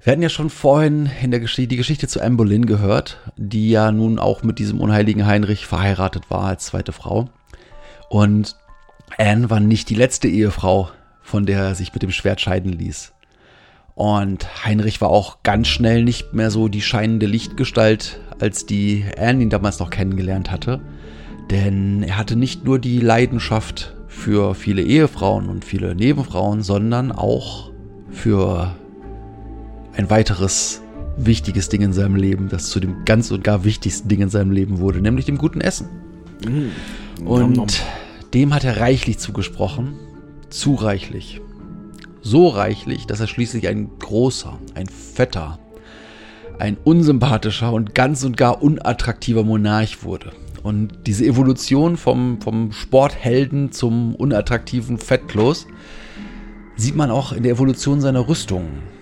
[0.00, 3.70] Wir hatten ja schon vorhin in der Geschichte die Geschichte zu Anne Boleyn gehört, die
[3.70, 7.28] ja nun auch mit diesem unheiligen Heinrich verheiratet war als zweite Frau.
[8.08, 8.56] Und
[9.18, 13.12] Anne war nicht die letzte Ehefrau, von der er sich mit dem Schwert scheiden ließ.
[13.96, 19.42] Und Heinrich war auch ganz schnell nicht mehr so die scheinende Lichtgestalt, als die Anne
[19.42, 20.80] ihn damals noch kennengelernt hatte.
[21.50, 27.72] Denn er hatte nicht nur die Leidenschaft für viele Ehefrauen und viele Nebenfrauen, sondern auch
[28.10, 28.76] für
[29.98, 30.80] ein weiteres
[31.16, 34.52] wichtiges Ding in seinem Leben, das zu dem ganz und gar wichtigsten Ding in seinem
[34.52, 35.88] Leben wurde, nämlich dem guten Essen.
[37.24, 37.66] Und nom.
[38.32, 39.94] dem hat er reichlich zugesprochen,
[40.50, 41.40] zu reichlich.
[42.22, 45.58] So reichlich, dass er schließlich ein großer, ein fetter,
[46.60, 50.32] ein unsympathischer und ganz und gar unattraktiver Monarch wurde.
[50.62, 55.66] Und diese Evolution vom, vom Sporthelden zum unattraktiven Fettkloß
[56.76, 58.97] sieht man auch in der Evolution seiner Rüstungen.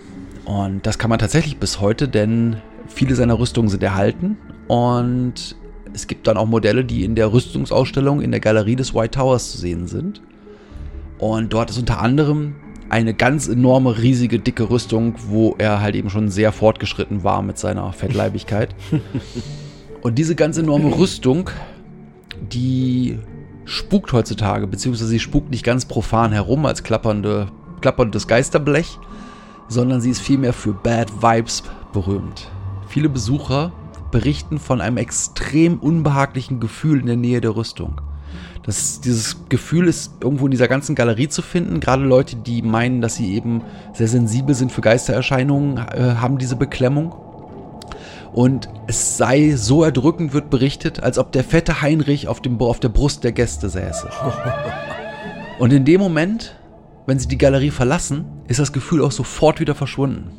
[0.47, 2.57] Und das kann man tatsächlich bis heute, denn
[2.87, 5.57] viele seiner Rüstungen sind erhalten und
[5.93, 9.53] es gibt dann auch Modelle, die in der Rüstungsausstellung in der Galerie des White Towers
[9.53, 10.23] zu sehen sind.
[11.19, 12.55] Und dort ist unter anderem
[12.89, 17.59] eine ganz enorme, riesige, dicke Rüstung, wo er halt eben schon sehr fortgeschritten war mit
[17.59, 18.75] seiner Fettleibigkeit.
[20.03, 21.51] Und diese ganz enorme Rüstung,
[22.53, 23.19] die
[23.65, 27.49] spukt heutzutage, beziehungsweise sie spukt nicht ganz profan herum als klappernde,
[27.81, 28.99] klapperndes Geisterblech,
[29.69, 32.51] sondern sie ist vielmehr für Bad Vibes berühmt.
[32.89, 33.73] Viele Besucher
[34.11, 38.01] berichten von einem extrem unbehaglichen Gefühl in der Nähe der Rüstung.
[38.63, 41.79] Das, dieses Gefühl ist irgendwo in dieser ganzen Galerie zu finden.
[41.79, 46.57] Gerade Leute, die meinen, dass sie eben sehr sensibel sind für Geistererscheinungen, äh, haben diese
[46.57, 47.15] Beklemmung.
[48.33, 52.81] Und es sei so erdrückend, wird berichtet, als ob der fette Heinrich auf, dem, auf
[52.81, 54.11] der Brust der Gäste säße.
[55.59, 56.57] Und in dem Moment,
[57.07, 60.31] wenn sie die Galerie verlassen, ist das Gefühl auch sofort wieder verschwunden.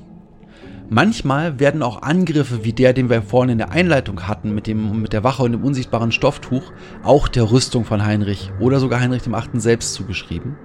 [0.90, 5.02] Manchmal werden auch Angriffe wie der, den wir vorhin in der Einleitung hatten, mit, dem,
[5.02, 6.72] mit der Wache und dem unsichtbaren Stofftuch,
[7.04, 10.56] auch der Rüstung von Heinrich oder sogar Heinrich dem Achten selbst zugeschrieben.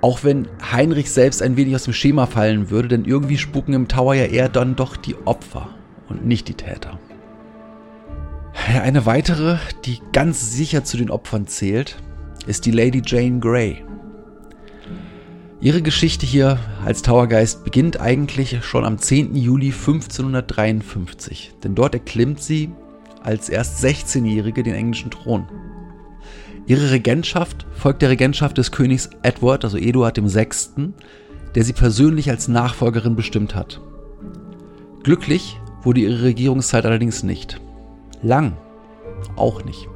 [0.00, 3.88] Auch wenn Heinrich selbst ein wenig aus dem Schema fallen würde, denn irgendwie spuken im
[3.88, 5.68] Tower ja eher dann doch die Opfer
[6.08, 6.98] und nicht die Täter.
[8.82, 11.96] Eine weitere, die ganz sicher zu den Opfern zählt,
[12.46, 13.84] ist die Lady Jane Grey.
[15.60, 19.34] Ihre Geschichte hier als Towergeist beginnt eigentlich schon am 10.
[19.34, 22.70] Juli 1553, denn dort erklimmt sie
[23.22, 25.48] als erst 16-Jährige den englischen Thron.
[26.66, 30.92] Ihre Regentschaft folgt der Regentschaft des Königs Edward, also Eduard VI.,
[31.54, 33.80] der sie persönlich als Nachfolgerin bestimmt hat.
[35.04, 37.62] Glücklich wurde ihre Regierungszeit allerdings nicht.
[38.22, 38.58] Lang
[39.36, 39.88] auch nicht.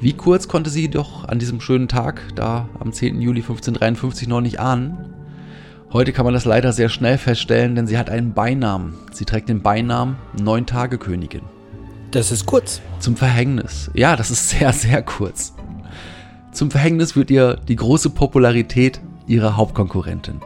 [0.00, 3.20] Wie kurz konnte sie doch an diesem schönen Tag, da am 10.
[3.20, 4.96] Juli 1553, noch nicht ahnen.
[5.92, 8.94] Heute kann man das leider sehr schnell feststellen, denn sie hat einen Beinamen.
[9.10, 11.40] Sie trägt den Beinamen Neun-Tage-Königin.
[12.12, 12.80] Das ist kurz.
[13.00, 13.90] Zum Verhängnis.
[13.92, 15.54] Ja, das ist sehr, sehr kurz.
[16.52, 20.40] Zum Verhängnis wird ihr die große Popularität ihrer Hauptkonkurrentin.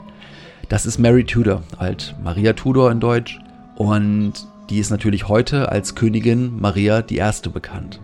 [0.70, 3.38] Das ist Mary Tudor, alt Maria Tudor in Deutsch.
[3.76, 4.32] Und
[4.70, 7.48] die ist natürlich heute als Königin Maria I.
[7.52, 8.00] bekannt.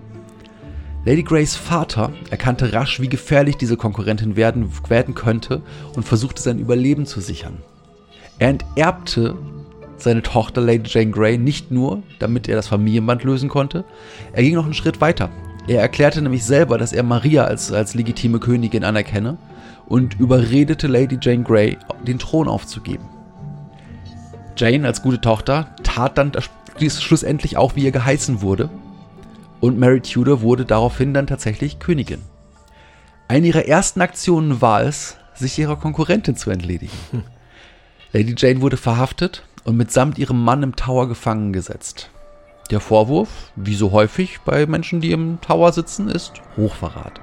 [1.05, 5.63] Lady Greys Vater erkannte rasch, wie gefährlich diese Konkurrentin werden, werden könnte
[5.95, 7.59] und versuchte sein Überleben zu sichern.
[8.39, 9.37] Er enterbte
[9.97, 13.85] seine Tochter Lady Jane Grey nicht nur, damit er das Familienband lösen konnte,
[14.33, 15.31] er ging noch einen Schritt weiter.
[15.67, 19.39] Er erklärte nämlich selber, dass er Maria als, als legitime Königin anerkenne
[19.87, 23.05] und überredete Lady Jane Grey, den Thron aufzugeben.
[24.57, 26.33] Jane als gute Tochter tat dann
[26.81, 28.71] schlussendlich auch, wie ihr geheißen wurde,
[29.61, 32.23] und Mary Tudor wurde daraufhin dann tatsächlich Königin.
[33.29, 36.97] Eine ihrer ersten Aktionen war es, sich ihrer Konkurrentin zu entledigen.
[38.13, 42.11] Lady Jane wurde verhaftet und mitsamt ihrem Mann im Tower gefangen gesetzt.
[42.71, 47.21] Der Vorwurf, wie so häufig bei Menschen, die im Tower sitzen, ist Hochverrat.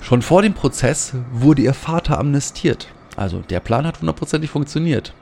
[0.00, 2.88] Schon vor dem Prozess wurde ihr Vater amnestiert.
[3.16, 5.14] Also der Plan hat hundertprozentig funktioniert.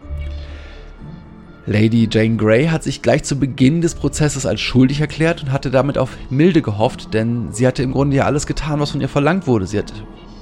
[1.67, 5.71] Lady Jane Grey hat sich gleich zu Beginn des Prozesses als schuldig erklärt und hatte
[5.71, 9.09] damit auf Milde gehofft, denn sie hatte im Grunde ja alles getan, was von ihr
[9.09, 9.67] verlangt wurde.
[9.67, 9.93] Sie hat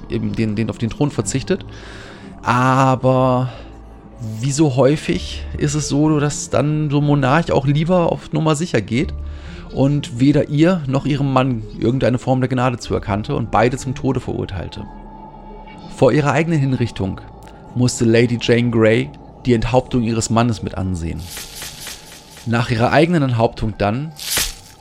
[0.08, 1.64] eben den, den auf den Thron verzichtet.
[2.42, 3.52] Aber
[4.40, 8.56] wie so häufig ist es so, dass dann so ein Monarch auch lieber auf Nummer
[8.56, 9.14] sicher geht
[9.72, 14.18] und weder ihr noch ihrem Mann irgendeine Form der Gnade zuerkannte und beide zum Tode
[14.18, 14.85] verurteilte.
[15.96, 17.20] Vor ihrer eigenen Hinrichtung
[17.76, 19.08] musste Lady Jane Grey
[19.46, 21.20] die Enthauptung ihres Mannes mit ansehen.
[22.46, 24.12] Nach ihrer eigenen Enthauptung dann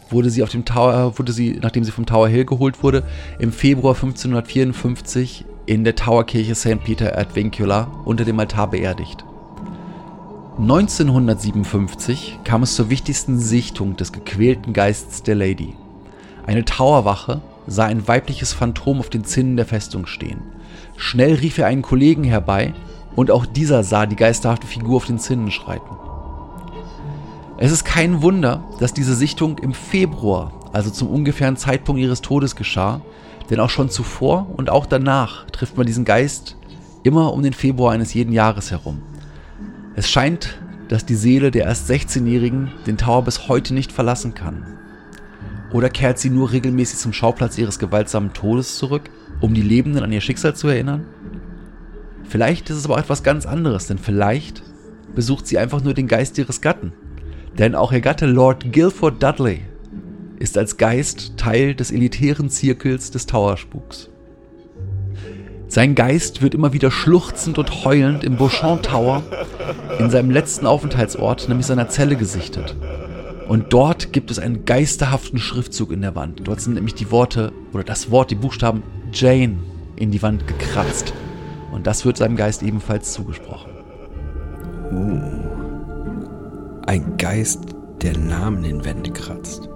[0.10, 3.04] wurde sie auf dem Tower, wurde sie, nachdem sie vom Tower Hill geholt wurde,
[3.40, 6.84] im Februar 1554 in der Towerkirche St.
[6.84, 9.24] Peter ad Vincula unter dem Altar beerdigt.
[10.60, 15.76] 1957 kam es zur wichtigsten Sichtung des gequälten Geistes der Lady.
[16.46, 20.42] Eine Towerwache sah ein weibliches Phantom auf den Zinnen der Festung stehen.
[20.98, 22.74] Schnell rief er einen Kollegen herbei,
[23.16, 25.96] und auch dieser sah die geisterhafte Figur auf den Zinnen schreiten.
[27.58, 32.56] Es ist kein Wunder, dass diese Sichtung im Februar, also zum ungefähren Zeitpunkt ihres Todes
[32.56, 33.02] geschah,
[33.50, 36.56] denn auch schon zuvor und auch danach trifft man diesen Geist
[37.04, 39.02] immer um den Februar eines jeden Jahres herum.
[39.96, 44.66] Es scheint, dass die Seele der erst 16-Jährigen den Tower bis heute nicht verlassen kann.
[45.72, 50.12] Oder kehrt sie nur regelmäßig zum Schauplatz ihres gewaltsamen Todes zurück, um die Lebenden an
[50.12, 51.06] ihr Schicksal zu erinnern?
[52.32, 54.64] Vielleicht ist es aber auch etwas ganz anderes, denn vielleicht
[55.14, 56.94] besucht sie einfach nur den Geist ihres Gatten.
[57.58, 59.60] Denn auch ihr Gatte Lord Guilford Dudley
[60.40, 64.10] ist als Geist Teil des elitären Zirkels des Towerspuks.
[65.68, 69.24] Sein Geist wird immer wieder schluchzend und heulend im Beauchamp Tower
[70.00, 72.78] in seinem letzten Aufenthaltsort, nämlich seiner Zelle, gesichtet.
[73.50, 76.48] Und dort gibt es einen geisterhaften Schriftzug in der Wand.
[76.48, 79.58] Dort sind nämlich die Worte oder das Wort, die Buchstaben Jane
[79.98, 81.14] in die Wand gekratzt.
[81.72, 83.72] Und das wird seinem Geist ebenfalls zugesprochen.
[84.92, 85.22] Uh,
[86.86, 87.60] ein Geist,
[88.02, 89.70] der Namen in Wände kratzt.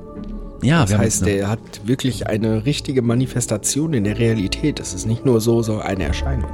[0.62, 4.80] Ja, Das heißt, der hat wirklich eine richtige Manifestation in der Realität.
[4.80, 6.50] Es ist nicht nur so, so eine Erscheinung.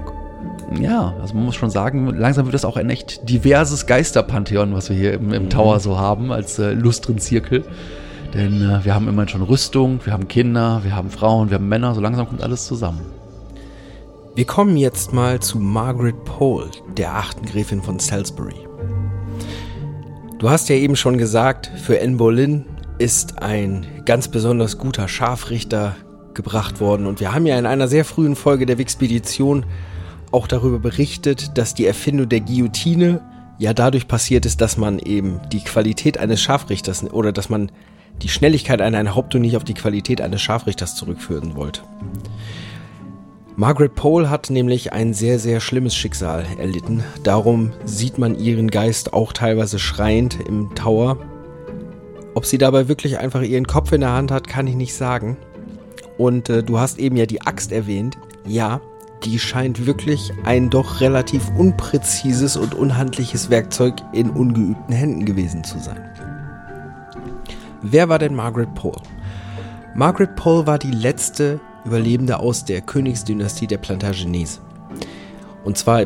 [0.79, 4.89] Ja, also man muss schon sagen, langsam wird das auch ein echt diverses Geisterpantheon, was
[4.89, 7.63] wir hier im, im Tower so haben, als äh, lustren Zirkel.
[8.33, 11.67] Denn äh, wir haben immerhin schon Rüstung, wir haben Kinder, wir haben Frauen, wir haben
[11.67, 13.01] Männer, so langsam kommt alles zusammen.
[14.33, 18.55] Wir kommen jetzt mal zu Margaret Pole, der achten Gräfin von Salisbury.
[20.39, 22.65] Du hast ja eben schon gesagt, für Anne Boleyn
[22.97, 25.97] ist ein ganz besonders guter Scharfrichter
[26.33, 27.07] gebracht worden.
[27.07, 29.65] Und wir haben ja in einer sehr frühen Folge der Wixpedition
[30.31, 33.19] auch darüber berichtet, dass die Erfindung der Guillotine
[33.59, 37.69] ja dadurch passiert ist, dass man eben die Qualität eines Scharfrichters oder dass man
[38.21, 41.81] die Schnelligkeit einer Enthauptung nicht auf die Qualität eines Scharfrichters zurückführen wollte.
[43.57, 47.03] Margaret Pole hat nämlich ein sehr, sehr schlimmes Schicksal erlitten.
[47.23, 51.17] Darum sieht man ihren Geist auch teilweise schreiend im Tower.
[52.33, 55.37] Ob sie dabei wirklich einfach ihren Kopf in der Hand hat, kann ich nicht sagen.
[56.17, 58.17] Und äh, du hast eben ja die Axt erwähnt.
[58.47, 58.79] Ja,
[59.25, 65.77] die scheint wirklich ein doch relativ unpräzises und unhandliches Werkzeug in ungeübten Händen gewesen zu
[65.77, 66.01] sein.
[67.81, 69.01] Wer war denn Margaret Pole?
[69.93, 74.61] Margaret Pole war die letzte Überlebende aus der Königsdynastie der Plantagenets.
[75.63, 76.05] Und zwar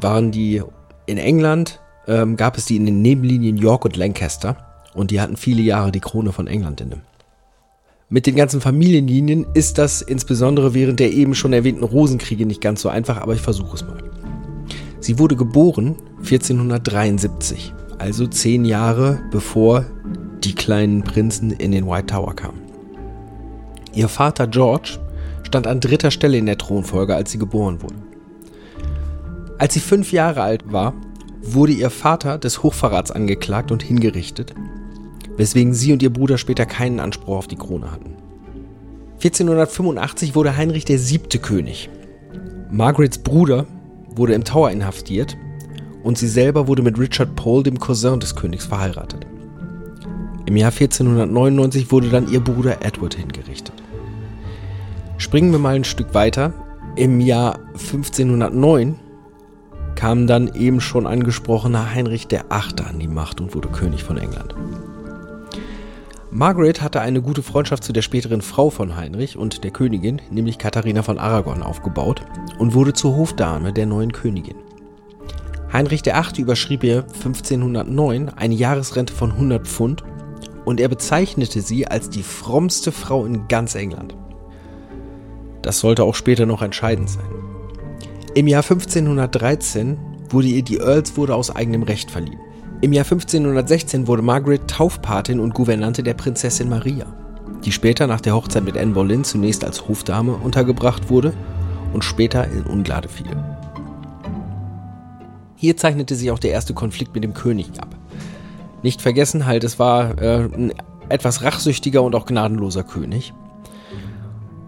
[0.00, 0.62] waren die
[1.06, 4.56] in England, ähm, gab es die in den Nebenlinien York und Lancaster
[4.94, 7.00] und die hatten viele Jahre die Krone von England inne.
[8.08, 12.82] Mit den ganzen Familienlinien ist das insbesondere während der eben schon erwähnten Rosenkriege nicht ganz
[12.82, 14.02] so einfach, aber ich versuche es mal.
[15.00, 19.86] Sie wurde geboren 1473, also zehn Jahre bevor
[20.44, 22.60] die kleinen Prinzen in den White Tower kamen.
[23.94, 24.98] Ihr Vater George
[25.52, 27.96] stand an dritter Stelle in der Thronfolge, als sie geboren wurde.
[29.58, 30.94] Als sie fünf Jahre alt war,
[31.42, 34.54] wurde ihr Vater des Hochverrats angeklagt und hingerichtet,
[35.36, 38.16] weswegen sie und ihr Bruder später keinen Anspruch auf die Krone hatten.
[39.16, 41.90] 1485 wurde Heinrich der siebte König.
[42.70, 43.66] Margarets Bruder
[44.08, 45.36] wurde im Tower inhaftiert
[46.02, 49.26] und sie selber wurde mit Richard Pole, dem Cousin des Königs, verheiratet.
[50.46, 53.81] Im Jahr 1499 wurde dann ihr Bruder Edward hingerichtet.
[55.22, 56.52] Springen wir mal ein Stück weiter.
[56.96, 58.98] Im Jahr 1509
[59.94, 62.42] kam dann eben schon angesprochener Heinrich VIII.
[62.84, 64.56] an die Macht und wurde König von England.
[66.32, 70.58] Margaret hatte eine gute Freundschaft zu der späteren Frau von Heinrich und der Königin, nämlich
[70.58, 72.22] Katharina von Aragon, aufgebaut
[72.58, 74.56] und wurde zur Hofdame der neuen Königin.
[75.72, 76.42] Heinrich VIII.
[76.42, 80.02] überschrieb ihr 1509 eine Jahresrente von 100 Pfund
[80.64, 84.16] und er bezeichnete sie als die frommste Frau in ganz England.
[85.62, 87.24] Das sollte auch später noch entscheidend sein.
[88.34, 89.96] Im Jahr 1513
[90.30, 92.40] wurde ihr die Earlswurde aus eigenem Recht verliehen.
[92.80, 97.06] Im Jahr 1516 wurde Margaret Taufpatin und Gouvernante der Prinzessin Maria,
[97.64, 101.32] die später nach der Hochzeit mit Anne Boleyn zunächst als Hofdame untergebracht wurde
[101.92, 103.36] und später in Unglade fiel.
[105.54, 107.94] Hier zeichnete sich auch der erste Konflikt mit dem König ab.
[108.82, 110.72] Nicht vergessen halt, es war äh, ein
[111.08, 113.32] etwas rachsüchtiger und auch gnadenloser König.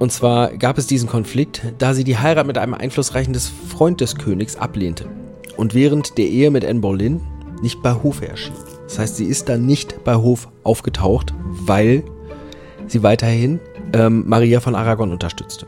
[0.05, 4.17] Und zwar gab es diesen Konflikt, da sie die Heirat mit einem einflussreichen Freund des
[4.17, 5.07] Königs ablehnte
[5.57, 7.23] und während der Ehe mit Anne Boleyn
[7.63, 8.53] nicht bei Hof erschien.
[8.83, 12.05] Das heißt, sie ist dann nicht bei Hof aufgetaucht, weil
[12.87, 13.61] sie weiterhin
[13.95, 15.65] ähm, Maria von Aragon unterstützte.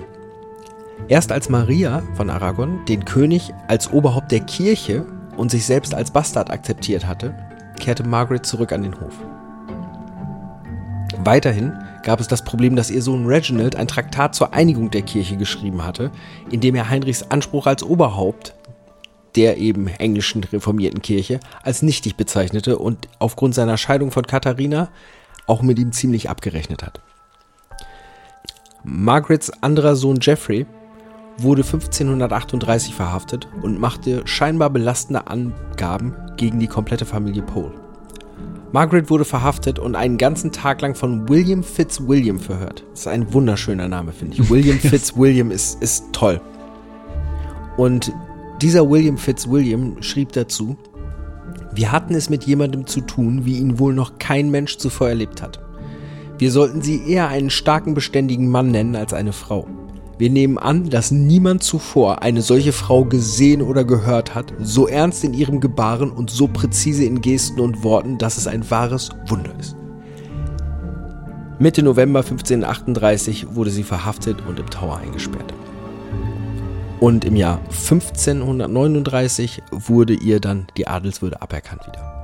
[1.08, 5.06] Erst als Maria von Aragon den König als Oberhaupt der Kirche
[5.38, 7.34] und sich selbst als Bastard akzeptiert hatte,
[7.80, 9.14] kehrte Margaret zurück an den Hof.
[11.24, 11.72] Weiterhin
[12.06, 15.84] gab es das Problem, dass ihr Sohn Reginald ein Traktat zur Einigung der Kirche geschrieben
[15.84, 16.12] hatte,
[16.52, 18.54] in dem er Heinrichs Anspruch als Oberhaupt
[19.34, 24.88] der eben englischen reformierten Kirche als nichtig bezeichnete und aufgrund seiner Scheidung von Katharina
[25.46, 27.00] auch mit ihm ziemlich abgerechnet hat.
[28.82, 30.64] Margarets anderer Sohn Geoffrey
[31.38, 37.85] wurde 1538 verhaftet und machte scheinbar belastende Angaben gegen die komplette Familie Pole.
[38.76, 42.84] Margaret wurde verhaftet und einen ganzen Tag lang von William Fitzwilliam verhört.
[42.90, 44.50] Das ist ein wunderschöner Name, finde ich.
[44.50, 46.42] William Fitzwilliam ist, ist toll.
[47.78, 48.12] Und
[48.60, 50.76] dieser William Fitzwilliam schrieb dazu,
[51.72, 55.40] wir hatten es mit jemandem zu tun, wie ihn wohl noch kein Mensch zuvor erlebt
[55.40, 55.58] hat.
[56.36, 59.66] Wir sollten sie eher einen starken, beständigen Mann nennen als eine Frau.
[60.18, 65.24] Wir nehmen an, dass niemand zuvor eine solche Frau gesehen oder gehört hat, so ernst
[65.24, 69.52] in ihrem Gebaren und so präzise in Gesten und Worten, dass es ein wahres Wunder
[69.60, 69.76] ist.
[71.58, 75.52] Mitte November 1538 wurde sie verhaftet und im Tower eingesperrt.
[76.98, 82.16] Und im Jahr 1539 wurde ihr dann die Adelswürde aberkannt wieder.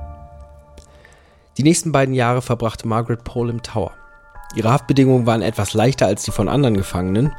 [1.57, 3.91] Die nächsten beiden Jahre verbrachte Margaret Pole im Tower.
[4.55, 7.33] Ihre Haftbedingungen waren etwas leichter als die von anderen Gefangenen,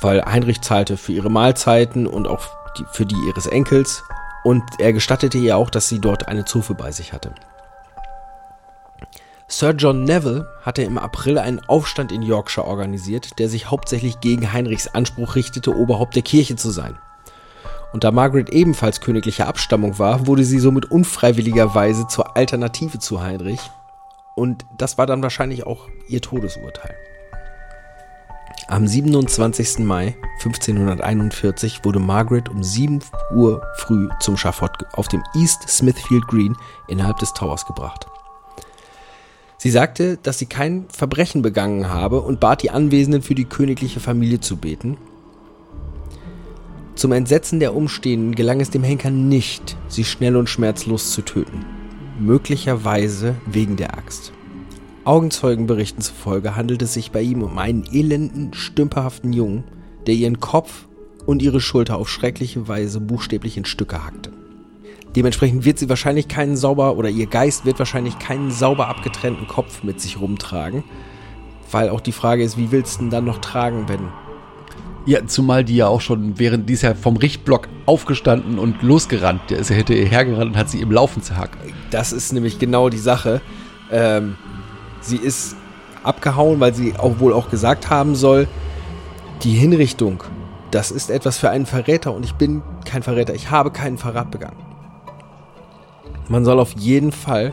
[0.00, 2.42] weil Heinrich zahlte für ihre Mahlzeiten und auch
[2.92, 4.02] für die ihres Enkels
[4.44, 7.34] und er gestattete ihr auch, dass sie dort eine Zofe bei sich hatte.
[9.48, 14.52] Sir John Neville hatte im April einen Aufstand in Yorkshire organisiert, der sich hauptsächlich gegen
[14.52, 16.98] Heinrichs Anspruch richtete, Oberhaupt der Kirche zu sein.
[17.92, 23.60] Und da Margaret ebenfalls königlicher Abstammung war, wurde sie somit unfreiwilligerweise zur Alternative zu Heinrich.
[24.34, 26.96] Und das war dann wahrscheinlich auch ihr Todesurteil.
[28.66, 29.80] Am 27.
[29.80, 33.00] Mai 1541 wurde Margaret um 7
[33.34, 36.56] Uhr früh zum Schafott auf dem East Smithfield Green
[36.88, 38.06] innerhalb des Towers gebracht.
[39.58, 44.00] Sie sagte, dass sie kein Verbrechen begangen habe und bat die Anwesenden für die königliche
[44.00, 44.98] Familie zu beten.
[46.94, 51.64] Zum Entsetzen der Umstehenden gelang es dem Henker nicht, sie schnell und schmerzlos zu töten.
[52.18, 54.33] Möglicherweise wegen der Axt.
[55.04, 59.64] Augenzeugenberichten zufolge handelt es sich bei ihm um einen elenden, stümperhaften Jungen,
[60.06, 60.86] der ihren Kopf
[61.26, 64.32] und ihre Schulter auf schreckliche Weise buchstäblich in Stücke hackte.
[65.14, 69.82] Dementsprechend wird sie wahrscheinlich keinen sauber oder ihr Geist wird wahrscheinlich keinen sauber abgetrennten Kopf
[69.82, 70.84] mit sich rumtragen.
[71.70, 74.08] Weil auch die Frage ist, wie willst du denn dann noch tragen, wenn.
[75.06, 79.42] Ja, zumal die ja auch schon während dies ja vom Richtblock aufgestanden und losgerannt.
[79.50, 81.58] Der ist ja hinter ihr hergerannt und hat sie im Laufen zerhackt.
[81.90, 83.42] Das ist nämlich genau die Sache.
[83.90, 84.36] Ähm,
[85.04, 85.56] sie ist
[86.02, 88.48] abgehauen, weil sie auch wohl auch gesagt haben soll,
[89.42, 90.22] die Hinrichtung,
[90.70, 94.30] das ist etwas für einen Verräter und ich bin kein Verräter, ich habe keinen Verrat
[94.30, 94.58] begangen.
[96.28, 97.52] Man soll auf jeden Fall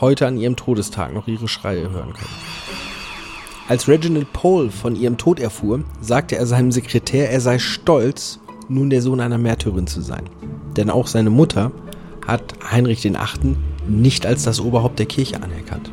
[0.00, 2.34] heute an ihrem Todestag noch ihre Schreie hören können.
[3.66, 8.90] Als Reginald Pole von ihrem Tod erfuhr, sagte er seinem Sekretär, er sei stolz, nun
[8.90, 10.28] der Sohn einer Märtyrin zu sein.
[10.76, 11.72] Denn auch seine Mutter
[12.26, 13.56] hat Heinrich VIII.
[13.88, 15.90] nicht als das Oberhaupt der Kirche anerkannt.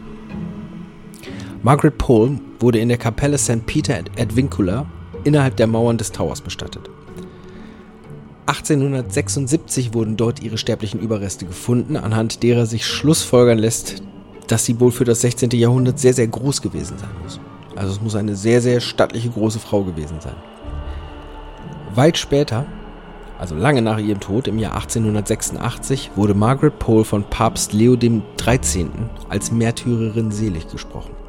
[1.63, 3.67] Margaret Pole wurde in der Kapelle St.
[3.67, 4.87] Peter at Advincula
[5.23, 6.89] innerhalb der Mauern des Towers bestattet.
[8.47, 14.01] 1876 wurden dort ihre sterblichen Überreste gefunden, anhand derer sich schlussfolgern lässt,
[14.47, 15.51] dass sie wohl für das 16.
[15.51, 17.39] Jahrhundert sehr, sehr groß gewesen sein muss.
[17.75, 20.35] Also es muss eine sehr, sehr stattliche große Frau gewesen sein.
[21.93, 22.65] Weit später,
[23.37, 28.87] also lange nach ihrem Tod im Jahr 1886, wurde Margaret Pole von Papst Leo XIII.
[29.29, 31.20] als Märtyrerin selig gesprochen.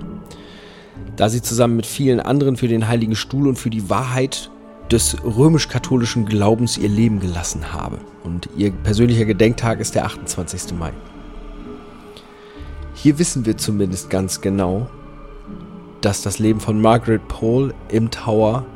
[1.16, 4.50] Da sie zusammen mit vielen anderen für den Heiligen Stuhl und für die Wahrheit
[4.90, 7.98] des römisch-katholischen Glaubens ihr Leben gelassen habe.
[8.24, 10.74] Und ihr persönlicher Gedenktag ist der 28.
[10.78, 10.92] Mai.
[12.94, 14.88] Hier wissen wir zumindest ganz genau,
[16.02, 18.66] dass das Leben von Margaret Pole im Tower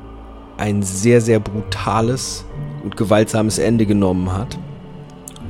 [0.57, 2.45] ein sehr, sehr brutales
[2.83, 4.59] und gewaltsames Ende genommen hat.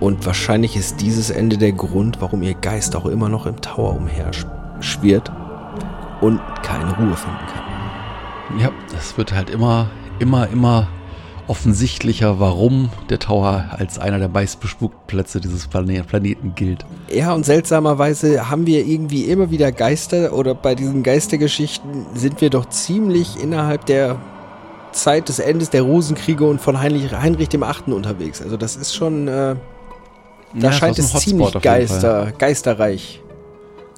[0.00, 3.96] Und wahrscheinlich ist dieses Ende der Grund, warum ihr Geist auch immer noch im Tower
[3.96, 5.30] umherschwirrt
[6.20, 6.40] und
[6.76, 8.60] keine Ruhe finden kann.
[8.60, 10.88] Ja, das wird halt immer, immer, immer
[11.48, 16.84] offensichtlicher, warum der Tower als einer der meistbespukten Plätze dieses Planeten gilt.
[17.08, 22.50] Ja, und seltsamerweise haben wir irgendwie immer wieder Geister oder bei diesen Geistergeschichten sind wir
[22.50, 24.16] doch ziemlich innerhalb der
[24.90, 28.42] Zeit des Endes der Rosenkriege und von Heinrich, Heinrich dem Achten unterwegs.
[28.42, 29.54] Also das ist schon, äh,
[30.54, 33.22] da Ja, scheint es ziemlich Geister, geisterreich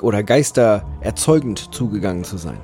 [0.02, 2.58] oder geistererzeugend zugegangen zu sein.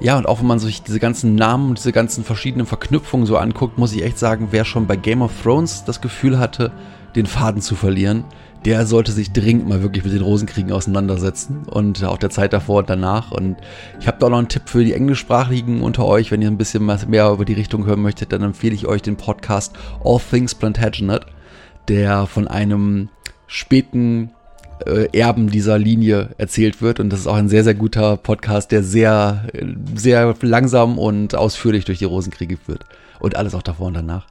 [0.00, 3.36] Ja, und auch wenn man sich diese ganzen Namen und diese ganzen verschiedenen Verknüpfungen so
[3.36, 6.72] anguckt, muss ich echt sagen, wer schon bei Game of Thrones das Gefühl hatte,
[7.14, 8.24] den Faden zu verlieren,
[8.64, 12.78] der sollte sich dringend mal wirklich mit den Rosenkriegen auseinandersetzen und auch der Zeit davor
[12.80, 13.30] und danach.
[13.30, 13.56] Und
[14.00, 16.58] ich habe da auch noch einen Tipp für die Englischsprachigen unter euch, wenn ihr ein
[16.58, 19.74] bisschen mehr über die Richtung hören möchtet, dann empfehle ich euch den Podcast
[20.04, 21.26] All Things Plantagenet,
[21.88, 23.08] der von einem
[23.46, 24.30] späten
[24.86, 27.00] äh, Erben dieser Linie erzählt wird.
[27.00, 29.48] Und das ist auch ein sehr, sehr guter Podcast, der sehr,
[29.94, 32.84] sehr langsam und ausführlich durch die Rosenkriege führt.
[33.18, 34.26] Und alles auch davor und danach.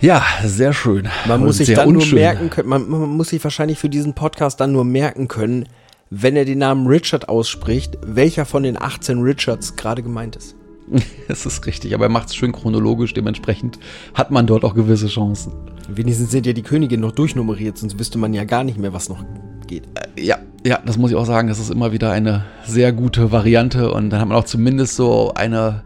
[0.00, 1.08] Ja, sehr schön.
[1.26, 2.10] Man muss sich dann unschön.
[2.10, 5.68] nur merken können, man, man muss sich wahrscheinlich für diesen Podcast dann nur merken können,
[6.10, 10.55] wenn er den Namen Richard ausspricht, welcher von den 18 Richards gerade gemeint ist.
[11.28, 13.78] Das ist richtig, aber er macht es schön chronologisch, dementsprechend
[14.14, 15.52] hat man dort auch gewisse Chancen.
[15.88, 19.08] Wenigstens sind ja die Könige noch durchnummeriert, sonst wüsste man ja gar nicht mehr, was
[19.08, 19.24] noch
[19.66, 19.84] geht.
[20.18, 23.92] Ja, ja, das muss ich auch sagen, das ist immer wieder eine sehr gute Variante
[23.92, 25.84] und dann hat man auch zumindest so eine,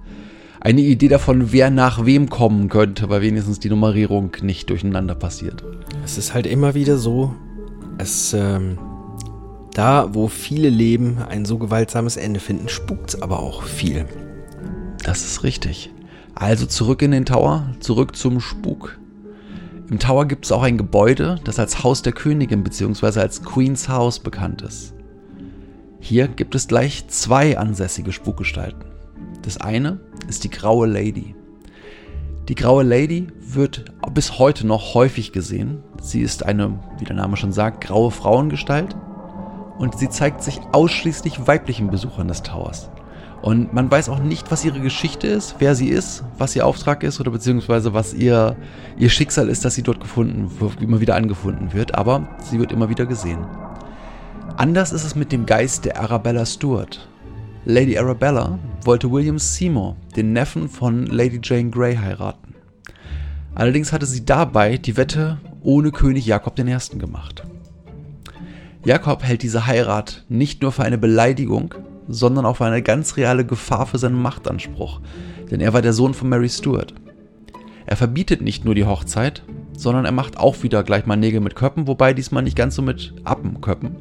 [0.61, 5.65] eine Idee davon, wer nach wem kommen könnte, weil wenigstens die Nummerierung nicht durcheinander passiert.
[6.05, 7.35] Es ist halt immer wieder so,
[7.99, 8.79] es, ähm,
[9.75, 14.07] da wo viele Leben ein so gewaltsames Ende finden, spukt's aber auch viel.
[15.05, 15.91] Das ist richtig.
[16.35, 18.99] Also zurück in den Tower, zurück zum Spuk.
[19.91, 23.21] Im Tower gibt es auch ein Gebäude, das als Haus der Königin bzw.
[23.21, 24.95] als Queen's House bekannt ist.
[25.99, 28.85] Hier gibt es gleich zwei ansässige Spukgestalten.
[29.43, 31.35] Das eine ist die Graue Lady.
[32.49, 33.85] Die Graue Lady wird
[34.15, 35.83] bis heute noch häufig gesehen.
[36.01, 38.97] Sie ist eine, wie der Name schon sagt, graue Frauengestalt
[39.79, 42.91] und sie zeigt sich ausschließlich weiblichen Besuchern des Towers.
[43.43, 47.03] Und man weiß auch nicht, was ihre Geschichte ist, wer sie ist, was ihr Auftrag
[47.03, 48.57] ist oder beziehungsweise was ihr,
[48.99, 52.91] ihr Schicksal ist, dass sie dort gefunden, immer wieder angefunden wird, aber sie wird immer
[52.91, 53.47] wieder gesehen.
[54.57, 57.09] Anders ist es mit dem Geist der Arabella Stuart.
[57.65, 62.55] Lady Arabella wollte William Seymour, den Neffen von Lady Jane Grey, heiraten.
[63.55, 66.99] Allerdings hatte sie dabei die Wette ohne König Jakob I.
[66.99, 67.43] gemacht.
[68.85, 71.75] Jakob hält diese Heirat nicht nur für eine Beleidigung,
[72.13, 75.01] sondern auch für eine ganz reale Gefahr für seinen Machtanspruch,
[75.51, 76.95] denn er war der Sohn von Mary Stuart.
[77.87, 79.43] Er verbietet nicht nur die Hochzeit,
[79.77, 82.83] sondern er macht auch wieder gleich mal Nägel mit Köppen, wobei diesmal nicht ganz so
[82.83, 83.97] mit Appenköppen.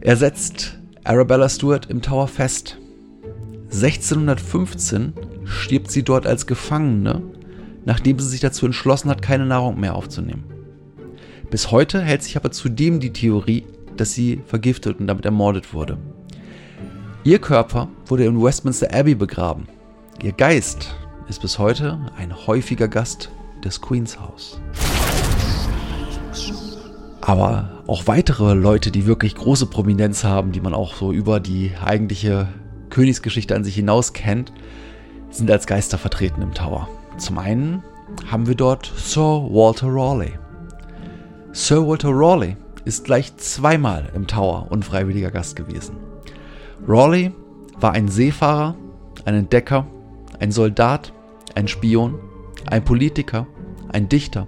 [0.00, 2.78] Er setzt Arabella Stuart im Tower fest.
[3.72, 7.22] 1615 stirbt sie dort als Gefangene,
[7.84, 10.44] nachdem sie sich dazu entschlossen hat, keine Nahrung mehr aufzunehmen.
[11.50, 13.64] Bis heute hält sich aber zudem die Theorie,
[13.96, 15.98] dass sie vergiftet und damit ermordet wurde.
[17.26, 19.66] Ihr Körper wurde in Westminster Abbey begraben.
[20.22, 20.94] Ihr Geist
[21.26, 23.30] ist bis heute ein häufiger Gast
[23.64, 24.60] des Queen's House.
[27.22, 31.72] Aber auch weitere Leute, die wirklich große Prominenz haben, die man auch so über die
[31.82, 32.48] eigentliche
[32.90, 34.52] Königsgeschichte an sich hinaus kennt,
[35.30, 36.90] sind als Geister vertreten im Tower.
[37.16, 37.82] Zum einen
[38.30, 40.38] haben wir dort Sir Walter Raleigh.
[41.52, 46.03] Sir Walter Raleigh ist gleich zweimal im Tower unfreiwilliger Gast gewesen.
[46.86, 47.32] Raleigh
[47.80, 48.76] war ein Seefahrer,
[49.24, 49.86] ein Entdecker,
[50.38, 51.12] ein Soldat,
[51.54, 52.18] ein Spion,
[52.66, 53.46] ein Politiker,
[53.92, 54.46] ein Dichter,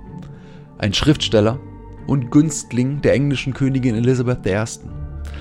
[0.79, 1.59] ein Schriftsteller
[2.07, 4.53] und Günstling der englischen Königin Elizabeth I.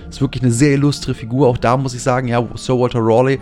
[0.10, 1.48] Ist wirklich eine sehr illustre Figur.
[1.48, 3.40] Auch da muss ich sagen, ja, Sir Walter Raleigh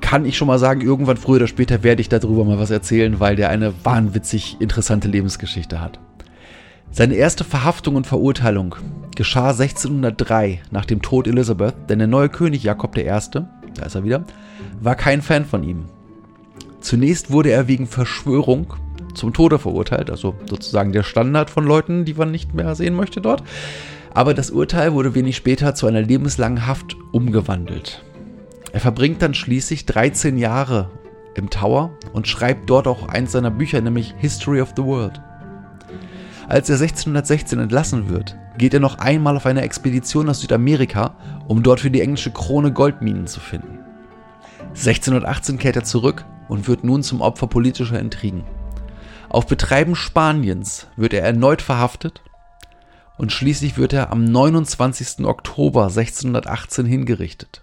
[0.00, 3.20] kann ich schon mal sagen, irgendwann früher oder später werde ich darüber mal was erzählen,
[3.20, 6.00] weil der eine wahnwitzig interessante Lebensgeschichte hat.
[6.90, 8.74] Seine erste Verhaftung und Verurteilung
[9.16, 14.04] geschah 1603 nach dem Tod Elisabeth, denn der neue König Jakob I., da ist er
[14.04, 14.24] wieder,
[14.80, 15.84] war kein Fan von ihm.
[16.80, 18.74] Zunächst wurde er wegen Verschwörung
[19.14, 23.20] zum Tode verurteilt, also sozusagen der Standard von Leuten, die man nicht mehr sehen möchte
[23.20, 23.42] dort.
[24.14, 28.02] Aber das Urteil wurde wenig später zu einer lebenslangen Haft umgewandelt.
[28.72, 30.90] Er verbringt dann schließlich 13 Jahre
[31.34, 35.20] im Tower und schreibt dort auch eins seiner Bücher, nämlich History of the World.
[36.48, 41.14] Als er 1616 entlassen wird, geht er noch einmal auf eine Expedition nach Südamerika,
[41.46, 43.78] um dort für die englische Krone Goldminen zu finden.
[44.70, 48.44] 1618 kehrt er zurück und wird nun zum Opfer politischer Intrigen.
[49.28, 52.22] Auf Betreiben Spaniens wird er erneut verhaftet
[53.16, 55.24] und schließlich wird er am 29.
[55.24, 57.62] Oktober 1618 hingerichtet.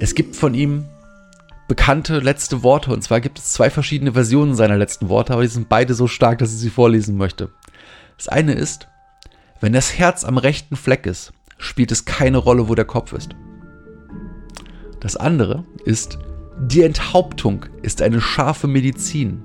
[0.00, 0.86] Es gibt von ihm
[1.68, 5.48] bekannte letzte Worte und zwar gibt es zwei verschiedene Versionen seiner letzten Worte, aber die
[5.48, 7.50] sind beide so stark, dass ich sie vorlesen möchte.
[8.16, 8.88] Das eine ist,
[9.60, 13.36] wenn das Herz am rechten Fleck ist, spielt es keine Rolle, wo der Kopf ist.
[15.00, 16.18] Das andere ist,
[16.60, 19.44] die Enthauptung ist eine scharfe Medizin,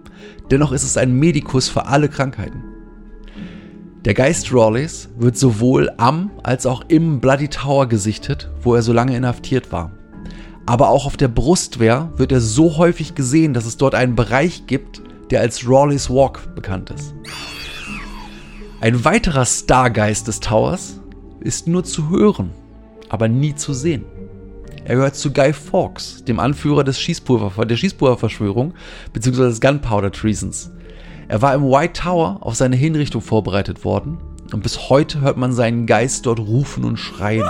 [0.50, 2.64] dennoch ist es ein Medikus für alle Krankheiten.
[4.06, 8.94] Der Geist Rawleys wird sowohl am als auch im Bloody Tower gesichtet, wo er so
[8.94, 9.92] lange inhaftiert war.
[10.66, 14.66] Aber auch auf der Brustwehr wird er so häufig gesehen, dass es dort einen Bereich
[14.66, 17.14] gibt, der als Rawleys Walk bekannt ist.
[18.80, 21.00] Ein weiterer Stargeist des Towers
[21.40, 22.52] ist nur zu hören,
[23.10, 24.06] aber nie zu sehen.
[24.86, 28.74] Er gehört zu Guy Fawkes, dem Anführer des Schießpulver, der Schießpulververschwörung
[29.14, 29.44] bzw.
[29.44, 30.72] des Gunpowder Treasons.
[31.30, 34.18] Er war im White Tower auf seine Hinrichtung vorbereitet worden
[34.52, 37.50] und bis heute hört man seinen Geist dort rufen und schreien.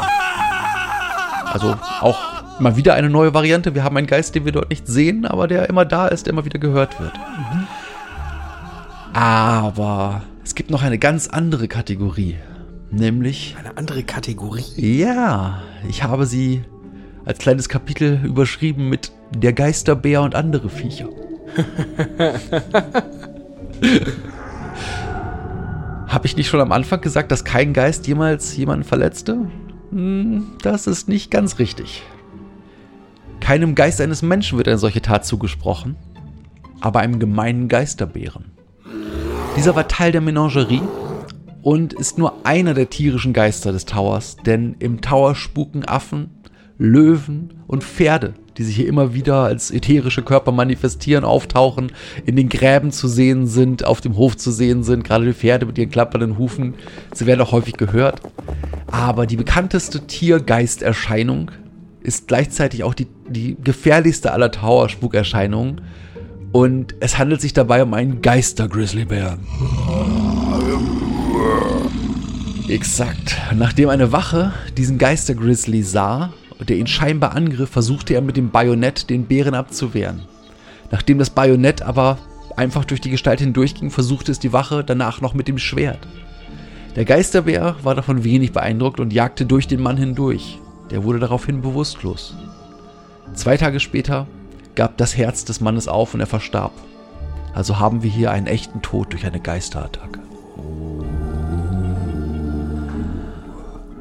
[1.46, 3.76] Also auch mal wieder eine neue Variante.
[3.76, 6.34] Wir haben einen Geist, den wir dort nicht sehen, aber der immer da ist, der
[6.34, 7.14] immer wieder gehört wird.
[9.14, 12.38] Aber es gibt noch eine ganz andere Kategorie.
[12.92, 13.56] Nämlich.
[13.60, 14.64] Eine andere Kategorie.
[14.76, 16.64] Ja, ich habe sie
[17.26, 21.10] als kleines Kapitel überschrieben mit Der Geisterbär und andere Viecher.
[26.08, 29.50] Habe ich nicht schon am Anfang gesagt, dass kein Geist jemals jemanden verletzte?
[29.90, 32.04] Hm, das ist nicht ganz richtig.
[33.54, 35.96] Keinem Geist eines Menschen wird eine solche Tat zugesprochen,
[36.82, 38.46] aber einem gemeinen Geisterbären.
[39.56, 40.82] Dieser war Teil der Menagerie
[41.62, 46.32] und ist nur einer der tierischen Geister des Towers, denn im Tower spuken Affen,
[46.80, 51.92] Löwen und Pferde, die sich hier immer wieder als ätherische Körper manifestieren, auftauchen,
[52.26, 55.68] in den Gräben zu sehen sind, auf dem Hof zu sehen sind, gerade die Pferde
[55.68, 56.74] mit ihren klappernden Hufen,
[57.14, 58.20] sie werden auch häufig gehört.
[58.88, 61.52] Aber die bekannteste Tiergeisterscheinung
[62.04, 65.82] ist gleichzeitig auch die, die gefährlichste aller Tower-Spukerscheinungen.
[66.52, 69.40] Und es handelt sich dabei um einen Geister-Grizzlybären.
[72.70, 73.38] Exakt.
[73.56, 76.32] Nachdem eine Wache diesen Geister-Grizzly sah,
[76.68, 80.22] der ihn scheinbar angriff, versuchte er mit dem Bajonett den Bären abzuwehren.
[80.92, 82.20] Nachdem das Bajonett aber
[82.56, 86.08] einfach durch die Gestalt hindurchging, versuchte es die Wache danach noch mit dem Schwert.
[86.96, 90.60] Der Geisterbär war davon wenig beeindruckt und jagte durch den Mann hindurch.
[90.94, 92.36] Der wurde daraufhin bewusstlos.
[93.34, 94.28] Zwei Tage später
[94.76, 96.72] gab das Herz des Mannes auf und er verstarb.
[97.56, 100.20] Also haben wir hier einen echten Tod durch eine Geisterattacke.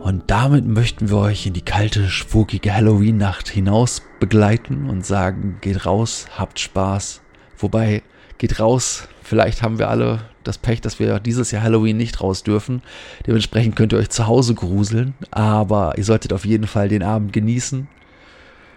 [0.00, 5.86] Und damit möchten wir euch in die kalte, spukige Halloween-Nacht hinaus begleiten und sagen, geht
[5.86, 7.22] raus, habt Spaß.
[7.56, 8.02] Wobei,
[8.42, 12.42] geht raus, vielleicht haben wir alle das Pech, dass wir dieses Jahr Halloween nicht raus
[12.42, 12.82] dürfen.
[13.24, 17.32] Dementsprechend könnt ihr euch zu Hause gruseln, aber ihr solltet auf jeden Fall den Abend
[17.32, 17.86] genießen,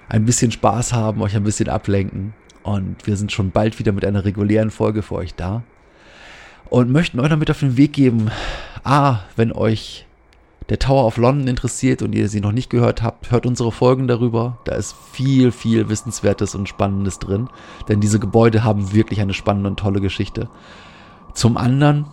[0.07, 2.35] ein bisschen Spaß haben, euch ein bisschen ablenken.
[2.61, 5.63] Und wir sind schon bald wieder mit einer regulären Folge für euch da.
[6.69, 8.29] Und möchten euch damit auf den Weg geben,
[8.83, 10.04] ah, wenn euch
[10.69, 14.07] der Tower of London interessiert und ihr sie noch nicht gehört habt, hört unsere Folgen
[14.07, 14.57] darüber.
[14.63, 17.49] Da ist viel, viel Wissenswertes und Spannendes drin.
[17.87, 20.49] Denn diese Gebäude haben wirklich eine spannende und tolle Geschichte.
[21.33, 22.05] Zum anderen,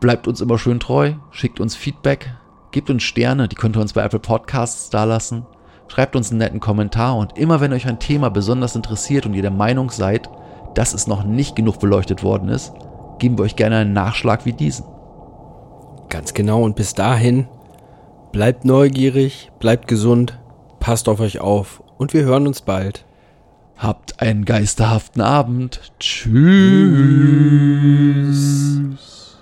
[0.00, 2.34] bleibt uns immer schön treu, schickt uns Feedback,
[2.72, 5.46] gebt uns Sterne, die könnt ihr uns bei Apple Podcasts dalassen.
[5.86, 9.42] Schreibt uns einen netten Kommentar und immer wenn euch ein Thema besonders interessiert und ihr
[9.42, 10.28] der Meinung seid,
[10.74, 12.72] dass es noch nicht genug beleuchtet worden ist,
[13.18, 14.86] geben wir euch gerne einen Nachschlag wie diesen.
[16.12, 16.62] Ganz genau.
[16.62, 17.48] Und bis dahin,
[18.32, 20.38] bleibt neugierig, bleibt gesund,
[20.78, 23.06] passt auf euch auf und wir hören uns bald.
[23.78, 25.80] Habt einen geisterhaften Abend.
[25.98, 26.36] Tschüss.
[28.98, 29.38] Tschüss.